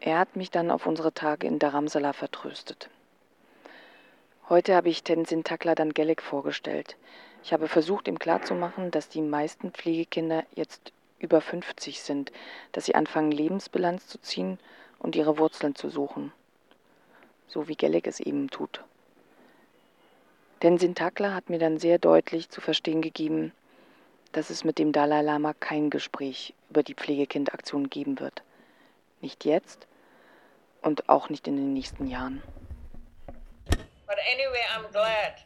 [0.00, 2.88] Er hat mich dann auf unsere Tage in Dharamsala vertröstet.
[4.50, 6.98] Heute habe ich Tenzin Takla dann Gelek vorgestellt.
[7.42, 12.30] Ich habe versucht, ihm klarzumachen, dass die meisten Pflegekinder jetzt über 50 sind,
[12.72, 14.58] dass sie anfangen, Lebensbilanz zu ziehen
[14.98, 16.30] und ihre Wurzeln zu suchen.
[17.48, 18.84] So wie Gelleg es eben tut.
[20.60, 23.52] Denn Sintakla hat mir dann sehr deutlich zu verstehen gegeben,
[24.32, 28.42] dass es mit dem Dalai Lama kein Gespräch über die Pflegekindaktion geben wird.
[29.22, 29.86] Nicht jetzt
[30.82, 32.42] und auch nicht in den nächsten Jahren.
[34.06, 35.44] But anyway, I'm glad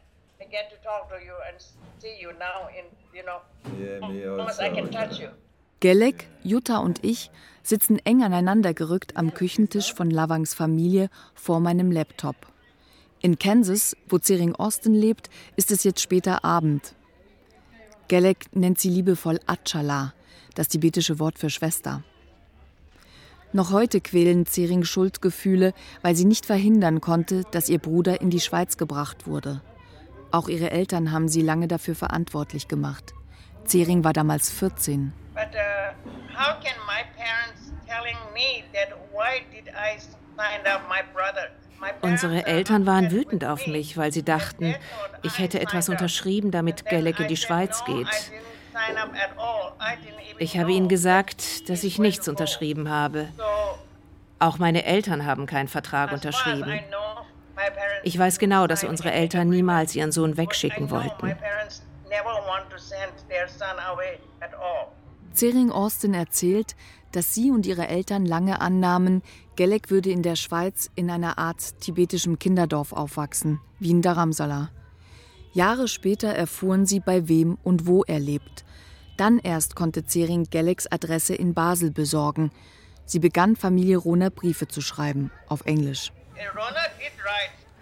[0.51, 1.57] get to talk to you and
[1.99, 2.85] see you now in,
[3.15, 3.41] you know,
[3.79, 5.29] yeah, almost I can touch you.
[5.81, 7.31] Gelek, Jutta und ich
[7.63, 12.35] sitzen eng aneinander gerückt am Küchentisch von Lavangs Familie vor meinem Laptop.
[13.21, 16.95] In Kansas, wo Zering Austin lebt, ist es jetzt später Abend.
[18.09, 20.15] Gelek nennt sie liebevoll Achala,
[20.55, 22.03] das tibetische Wort für Schwester.
[23.53, 25.73] Noch heute quälen Zering Schuldgefühle,
[26.03, 29.63] weil sie nicht verhindern konnte, dass ihr Bruder in die Schweiz gebracht wurde.
[30.31, 33.15] Auch ihre Eltern haben sie lange dafür verantwortlich gemacht.
[33.65, 35.13] Zering war damals 14.
[35.33, 35.95] But, uh,
[36.37, 41.49] how can my parents telling me that why did I sign up my brother?
[42.03, 44.75] Unsere Eltern waren wütend auf mich, weil sie dachten,
[45.23, 48.09] ich hätte etwas unterschrieben, damit Gelek in die Schweiz geht.
[50.39, 53.29] Ich habe ihnen gesagt, dass ich nichts unterschrieben habe.
[54.39, 56.81] Auch meine Eltern haben keinen Vertrag unterschrieben.
[58.05, 61.37] Ich weiß genau, dass unsere Eltern niemals ihren Sohn wegschicken wollten.
[65.33, 66.77] Zering Austin erzählt,
[67.13, 69.23] dass sie und ihre Eltern lange annahmen,
[69.57, 74.71] Gelek würde in der Schweiz in einer Art tibetischem Kinderdorf aufwachsen, wie in Dharamsala.
[75.53, 78.65] Jahre später erfuhren sie, bei wem und wo er lebt.
[79.19, 82.53] Dann erst konnte Zering Geleks Adresse in Basel besorgen.
[83.05, 86.13] Sie begann Familie Rohner Briefe zu schreiben, auf Englisch.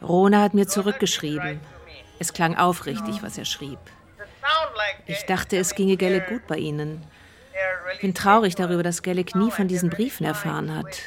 [0.02, 1.60] Rona hat mir zurückgeschrieben.
[2.18, 3.78] Es klang aufrichtig, was er schrieb.
[5.04, 7.04] Ich dachte, es ginge Gelek gut bei ihnen.
[7.92, 11.02] Ich bin traurig darüber, dass Gelek nie von diesen Briefen erfahren hat.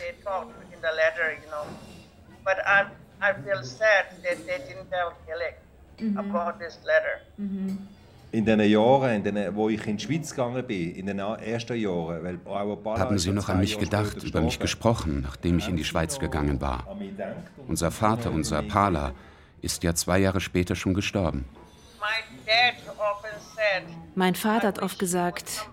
[7.37, 7.87] Mhm
[8.31, 11.75] in den Jahren, in denen, wo ich in die Schweiz gegangen bin, in den ersten
[11.75, 15.83] Jahren, weil haben Sie noch an mich gedacht, über mich gesprochen, nachdem ich in die
[15.83, 16.97] Schweiz gegangen war?
[17.67, 19.13] Unser Vater, unser Pala,
[19.61, 21.45] ist ja zwei Jahre später schon gestorben.
[24.15, 25.67] Mein Vater hat oft gesagt,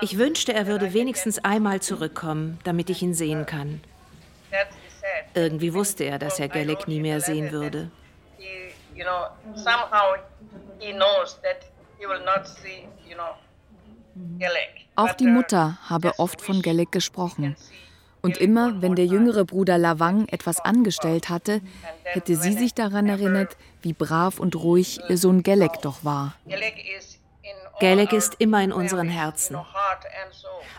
[0.00, 3.80] ich wünschte, er würde wenigstens einmal zurückkommen, damit ich ihn sehen kann.
[5.34, 7.90] Irgendwie wusste er, dass er Gelek nie mehr sehen würde.
[10.80, 11.64] He knows that
[14.96, 17.56] auch die Mutter habe oft von Gelek gesprochen.
[18.20, 21.60] Und immer, wenn der jüngere Bruder Lavang etwas angestellt hatte,
[22.02, 26.34] hätte sie sich daran erinnert, wie brav und ruhig ihr Sohn Gelek doch war.
[27.80, 29.56] Gelek ist immer in unseren Herzen,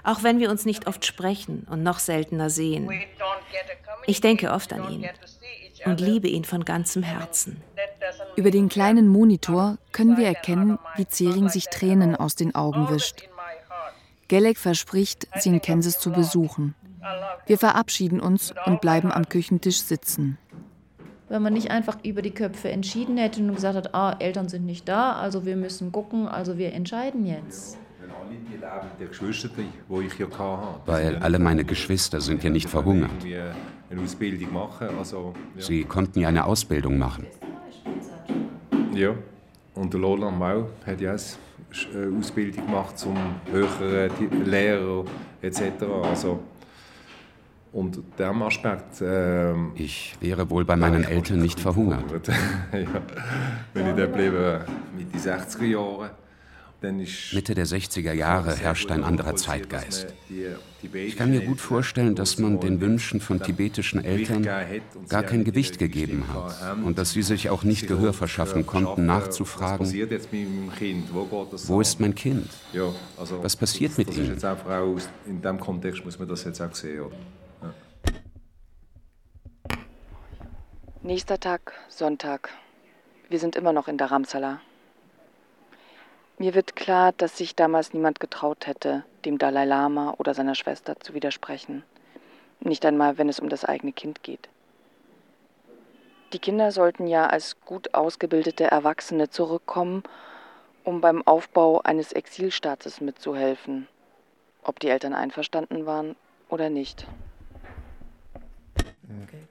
[0.04, 2.90] auch wenn wir uns nicht oft sprechen und noch seltener sehen.
[4.06, 5.10] Ich denke oft an ihn
[5.86, 7.62] und liebe ihn von ganzem Herzen.
[8.36, 13.28] Über den kleinen Monitor können wir erkennen, wie Zering sich Tränen aus den Augen wischt.
[14.28, 16.76] Gelek verspricht, sie in Kansas zu besuchen.
[17.48, 20.38] Wir verabschieden uns und bleiben am Küchentisch sitzen.
[21.30, 24.66] Wenn man nicht einfach über die Köpfe entschieden hätte und gesagt hat, ah, Eltern sind
[24.66, 27.78] nicht da, also wir müssen gucken, also wir entscheiden jetzt.
[30.86, 33.12] Weil alle meine Geschwister sind ja nicht verhungert.
[34.98, 37.28] Also, Sie konnten ja eine Ausbildung machen.
[39.00, 39.16] Ja,
[39.76, 43.16] und der Lola Mau hat ja eine Ausbildung gemacht zum
[43.50, 45.06] höheren Lehrer
[45.42, 45.62] etc.
[46.04, 46.42] Also,
[47.72, 49.00] und dem Aspekt.
[49.00, 52.28] Äh, ich wäre wohl bei meinen Eltern nicht verhungert.
[52.74, 52.88] ja,
[53.74, 54.66] wenn ich dann bleibe
[54.98, 56.10] mit den 60er Jahren.
[56.82, 60.08] Mitte der 60er Jahre herrscht ein anderer Zeitgeist.
[60.82, 64.44] Ich kann mir gut vorstellen, dass man den Wünschen von tibetischen Eltern
[65.10, 69.86] gar kein Gewicht gegeben hat und dass sie sich auch nicht Gehör verschaffen konnten, nachzufragen,
[71.68, 72.50] wo ist mein Kind?
[73.18, 74.38] Also Was passiert mit ihm?
[75.26, 77.06] In dem Kontext muss man das jetzt auch sehen.
[81.02, 82.50] Nächster Tag, Sonntag.
[83.30, 84.60] Wir sind immer noch in Dharamsala.
[86.42, 90.98] Mir wird klar, dass sich damals niemand getraut hätte, dem Dalai Lama oder seiner Schwester
[90.98, 91.84] zu widersprechen.
[92.62, 94.48] Nicht einmal, wenn es um das eigene Kind geht.
[96.32, 100.04] Die Kinder sollten ja als gut ausgebildete Erwachsene zurückkommen,
[100.86, 103.90] um beim Aufbau eines Exilstaates mitzuhelfen,
[104.64, 106.16] ob die Eltern einverstanden waren
[106.48, 107.06] oder nicht.
[109.24, 109.44] Okay.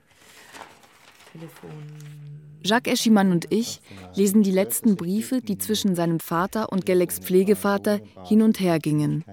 [1.33, 2.48] Telefon.
[2.65, 3.81] Jacques Eschimann und ich
[4.15, 9.25] lesen die letzten Briefe, die zwischen seinem Vater und Gellecks Pflegevater hin und her gingen.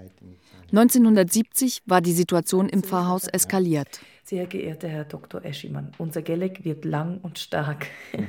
[0.70, 4.00] 1970 war die Situation im Pfarrhaus eskaliert.
[4.24, 5.44] Sehr geehrter Herr Dr.
[5.44, 7.86] Eschimann, unser Geleck wird lang und stark.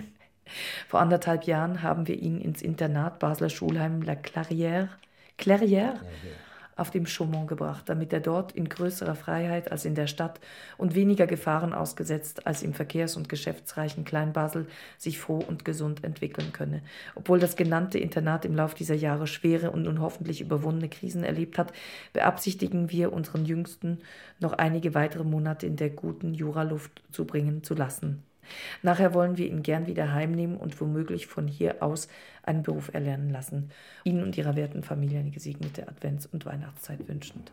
[0.87, 4.89] Vor anderthalb Jahren haben wir ihn ins Internat Basler Schulheim La Clairière,
[5.39, 5.95] Clairière
[6.77, 10.39] auf dem Chaumont gebracht, damit er dort in größerer Freiheit als in der Stadt
[10.77, 14.67] und weniger Gefahren ausgesetzt als im verkehrs- und geschäftsreichen Kleinbasel
[14.97, 16.83] sich froh und gesund entwickeln könne.
[17.15, 21.57] Obwohl das genannte Internat im Lauf dieser Jahre schwere und nun hoffentlich überwundene Krisen erlebt
[21.57, 21.73] hat,
[22.13, 23.99] beabsichtigen wir, unseren Jüngsten
[24.39, 28.26] noch einige weitere Monate in der guten Juraluft zubringen zu lassen.
[28.81, 32.07] Nachher wollen wir ihn gern wieder heimnehmen und womöglich von hier aus
[32.43, 33.71] einen Beruf erlernen lassen.
[34.03, 37.51] Ihnen und Ihrer werten Familie eine gesegnete Advents- und Weihnachtszeit wünschend.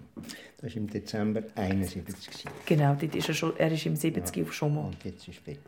[0.59, 2.45] Das war im Dezember 71.
[2.67, 4.43] Genau, dort ist er, schon, er ist im 70 ja.
[4.45, 4.95] auf Chaumont.
[4.95, 5.63] Und jetzt ist fertig.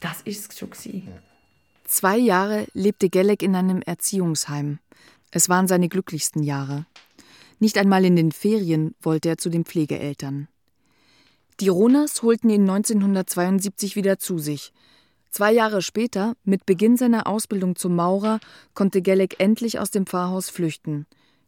[0.00, 0.70] Das ist es schon.
[0.84, 1.00] Ja.
[1.84, 4.78] Zwei Jahre lebte Gelleck in einem Erziehungsheim.
[5.30, 6.86] Es waren seine glücklichsten Jahre.
[7.58, 10.48] Nicht einmal in den Ferien wollte er zu den Pflegeeltern.
[11.60, 14.72] Die Ronas holten ihn 1972 wieder zu sich.
[15.30, 18.40] Zwei Jahre später, mit Beginn seiner Ausbildung zum Maurer,
[18.74, 21.06] konnte Gelleck endlich aus dem Pfarrhaus flüchten.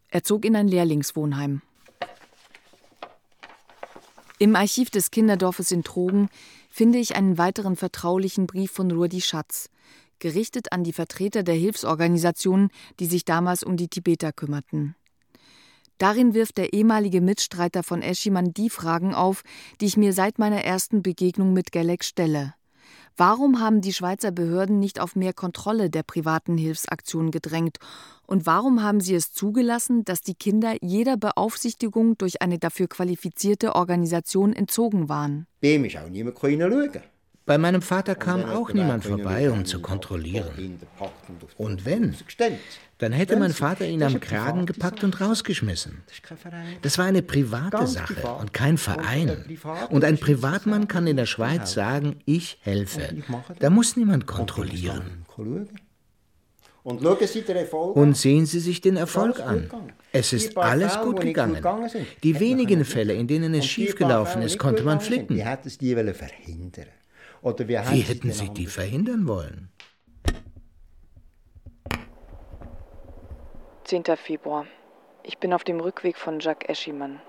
[0.09, 1.61] Er zog in ein Lehrlingswohnheim.
[4.37, 6.29] Im Archiv des Kinderdorfes in Trogen
[6.69, 9.69] finde ich einen weiteren vertraulichen Brief von Rudi Schatz,
[10.19, 14.95] gerichtet an die Vertreter der Hilfsorganisationen, die sich damals um die Tibeter kümmerten.
[15.97, 19.43] Darin wirft der ehemalige Mitstreiter von Eschimann die Fragen auf,
[19.79, 22.53] die ich mir seit meiner ersten Begegnung mit Gelleck stelle.
[23.17, 27.77] Warum haben die Schweizer Behörden nicht auf mehr Kontrolle der privaten Hilfsaktionen gedrängt?
[28.27, 33.75] Und warum haben sie es zugelassen, dass die Kinder jeder Beaufsichtigung durch eine dafür qualifizierte
[33.75, 35.47] Organisation entzogen waren?
[35.63, 37.01] Dem ist auch niemand schauen.
[37.45, 40.79] Bei meinem Vater kam auch niemand vorbei, um zu kontrollieren.
[41.57, 42.15] Und wenn,
[42.97, 46.03] dann hätte mein Vater ihn am Kragen gepackt und rausgeschmissen.
[46.81, 49.45] Das war eine private Sache und kein Verein.
[49.89, 53.09] Und ein Privatmann kann in der Schweiz sagen, ich helfe.
[53.59, 55.25] Da muss niemand kontrollieren.
[56.83, 59.69] Und sehen Sie sich den Erfolg an.
[60.11, 61.63] Es ist alles gut gegangen.
[62.23, 65.39] Die wenigen Fälle, in denen es schiefgelaufen ist, konnte man flicken.
[65.39, 65.95] Oder wie,
[67.45, 69.69] wie hätten Sie die verhindern wollen?
[73.83, 74.03] 10.
[74.15, 74.65] Februar.
[75.21, 77.21] Ich bin auf dem Rückweg von Jacques Eschimann.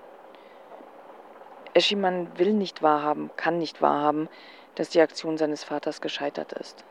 [1.75, 4.27] Eschimann will nicht wahrhaben, kann nicht wahrhaben,
[4.73, 6.83] dass die Aktion seines Vaters gescheitert ist.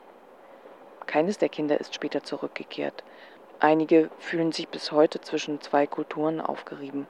[1.07, 3.03] Keines der Kinder ist später zurückgekehrt.
[3.59, 7.09] Einige fühlen sich bis heute zwischen zwei Kulturen aufgerieben.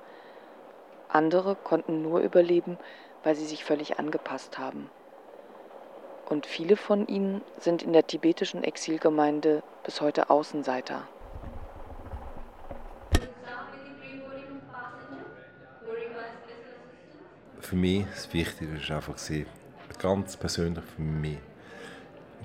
[1.11, 2.79] Andere konnten nur überleben,
[3.23, 4.89] weil sie sich völlig angepasst haben
[6.27, 11.07] und viele von ihnen sind in der tibetischen Exilgemeinde bis heute Außenseiter.
[17.61, 19.17] Für mich das Wichtige ist einfach
[19.99, 21.39] ganz persönlich für mich,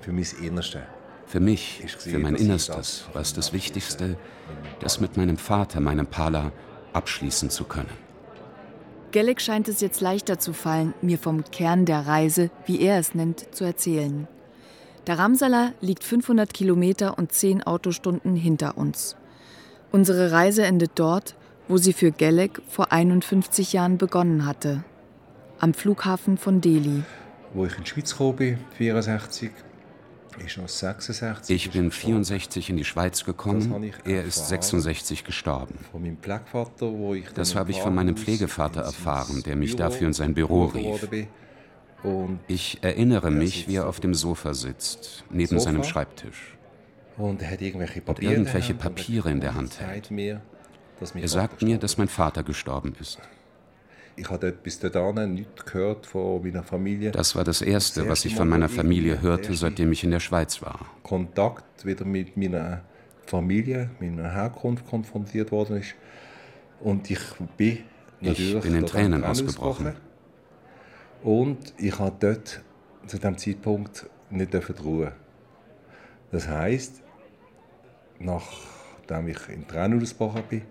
[0.00, 0.82] für mein Innerste.
[1.26, 4.16] Für mich, für mein Innerstes, war es das Wichtigste,
[4.80, 6.52] dass mit meinem Vater, meinem Pala,
[6.92, 8.11] abschließen zu können.
[9.12, 13.14] Gelek scheint es jetzt leichter zu fallen, mir vom Kern der Reise, wie er es
[13.14, 14.26] nennt, zu erzählen.
[15.06, 19.16] Der Ramsala liegt 500 Kilometer und 10 Autostunden hinter uns.
[19.90, 21.36] Unsere Reise endet dort,
[21.68, 24.82] wo sie für Gelek vor 51 Jahren begonnen hatte,
[25.58, 27.02] am Flughafen von Delhi.
[27.52, 29.50] Wo ich in die Schweiz gekommen bin, 1964,
[31.48, 35.74] ich bin 64 in die Schweiz gekommen, er ist 66 gestorben.
[37.34, 41.08] Das habe ich von meinem Pflegevater erfahren, der mich dafür in sein Büro rief.
[42.48, 46.56] Ich erinnere mich, wie er auf dem Sofa sitzt, neben seinem Schreibtisch.
[47.16, 50.10] Und er hat irgendwelche Papiere, und irgendwelche Papiere in der Hand hält.
[51.14, 53.18] Er sagt mir, dass mein Vater gestorben ist.
[54.14, 57.12] Ich habe bis dahin nichts gehört von meiner Familie.
[57.12, 60.60] Das war das Erste, was ich von meiner Familie hörte, seitdem ich in der Schweiz
[60.60, 60.86] war.
[61.02, 62.82] Kontakt wieder mit meiner
[63.26, 65.94] Familie, meiner Herkunft konfrontiert worden ist.
[66.80, 67.20] Und ich
[67.56, 67.78] bin
[68.20, 69.94] natürlich Ich bin in Tränen ausgebrochen.
[71.22, 72.60] Und ich habe dort
[73.06, 74.54] zu diesem Zeitpunkt nicht
[74.84, 75.12] ruhen.
[76.30, 77.02] Das heisst,
[78.18, 80.62] nachdem ich in Tränen ausgebrochen bin,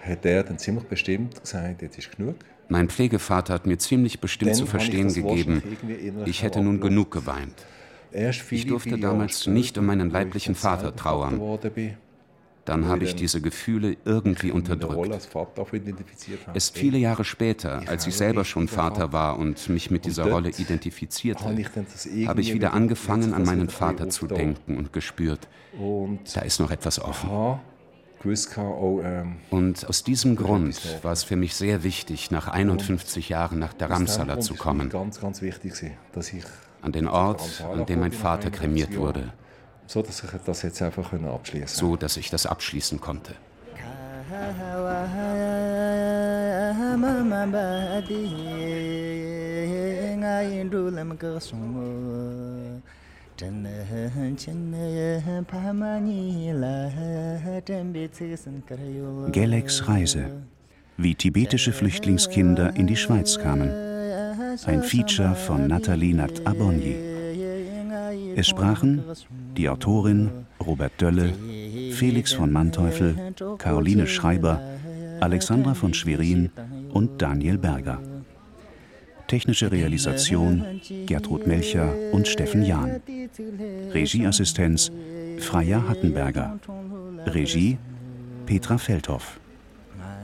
[0.00, 2.36] hat er dann ziemlich bestimmt gesagt, jetzt ist genug.
[2.70, 5.62] Mein Pflegevater hat mir ziemlich bestimmt zu verstehen gegeben,
[6.24, 7.66] ich hätte nun genug geweint.
[8.50, 11.40] Ich durfte damals nicht um meinen leiblichen Vater trauern.
[12.64, 15.28] Dann habe ich diese Gefühle irgendwie unterdrückt.
[16.54, 20.50] Erst viele Jahre später, als ich selber schon Vater war und mich mit dieser Rolle
[20.50, 25.48] identifizierte, habe ich wieder angefangen, an meinen Vater zu denken und gespürt,
[26.34, 27.30] da ist noch etwas offen
[29.50, 34.40] Und aus diesem Grund war es für mich sehr wichtig, nach 51 Jahren nach Dharamsala
[34.40, 34.92] zu kommen.
[36.82, 39.32] An den Ort, an dem mein Vater kremiert wurde.
[39.86, 43.34] So, dass ich das jetzt einfach abschließen So, dass ich das abschließen konnte.
[59.32, 60.42] Geleks Reise.
[60.98, 63.70] Wie tibetische Flüchtlingskinder in die Schweiz kamen.
[64.66, 66.96] Ein Feature von Nathalie Nat Abonyi.
[68.36, 69.02] Es sprachen
[69.56, 70.30] die Autorin
[70.66, 71.32] Robert Dölle,
[71.92, 74.60] Felix von Manteuffel, Caroline Schreiber,
[75.20, 76.50] Alexandra von Schwerin
[76.92, 78.00] und Daniel Berger.
[79.30, 83.00] Technische Realisation Gertrud Melcher und Steffen Jahn.
[83.94, 84.90] Regieassistenz
[85.38, 86.58] Freya Hattenberger.
[87.26, 87.78] Regie
[88.46, 89.38] Petra Feldhoff.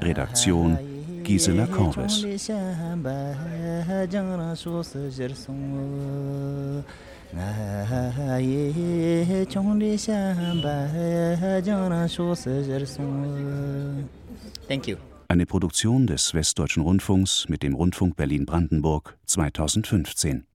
[0.02, 0.76] Redaktion
[1.22, 2.26] Gisela Korbes.
[14.66, 14.96] Thank you.
[15.28, 20.46] Eine Produktion des Westdeutschen Rundfunks mit dem Rundfunk Berlin-Brandenburg 2015.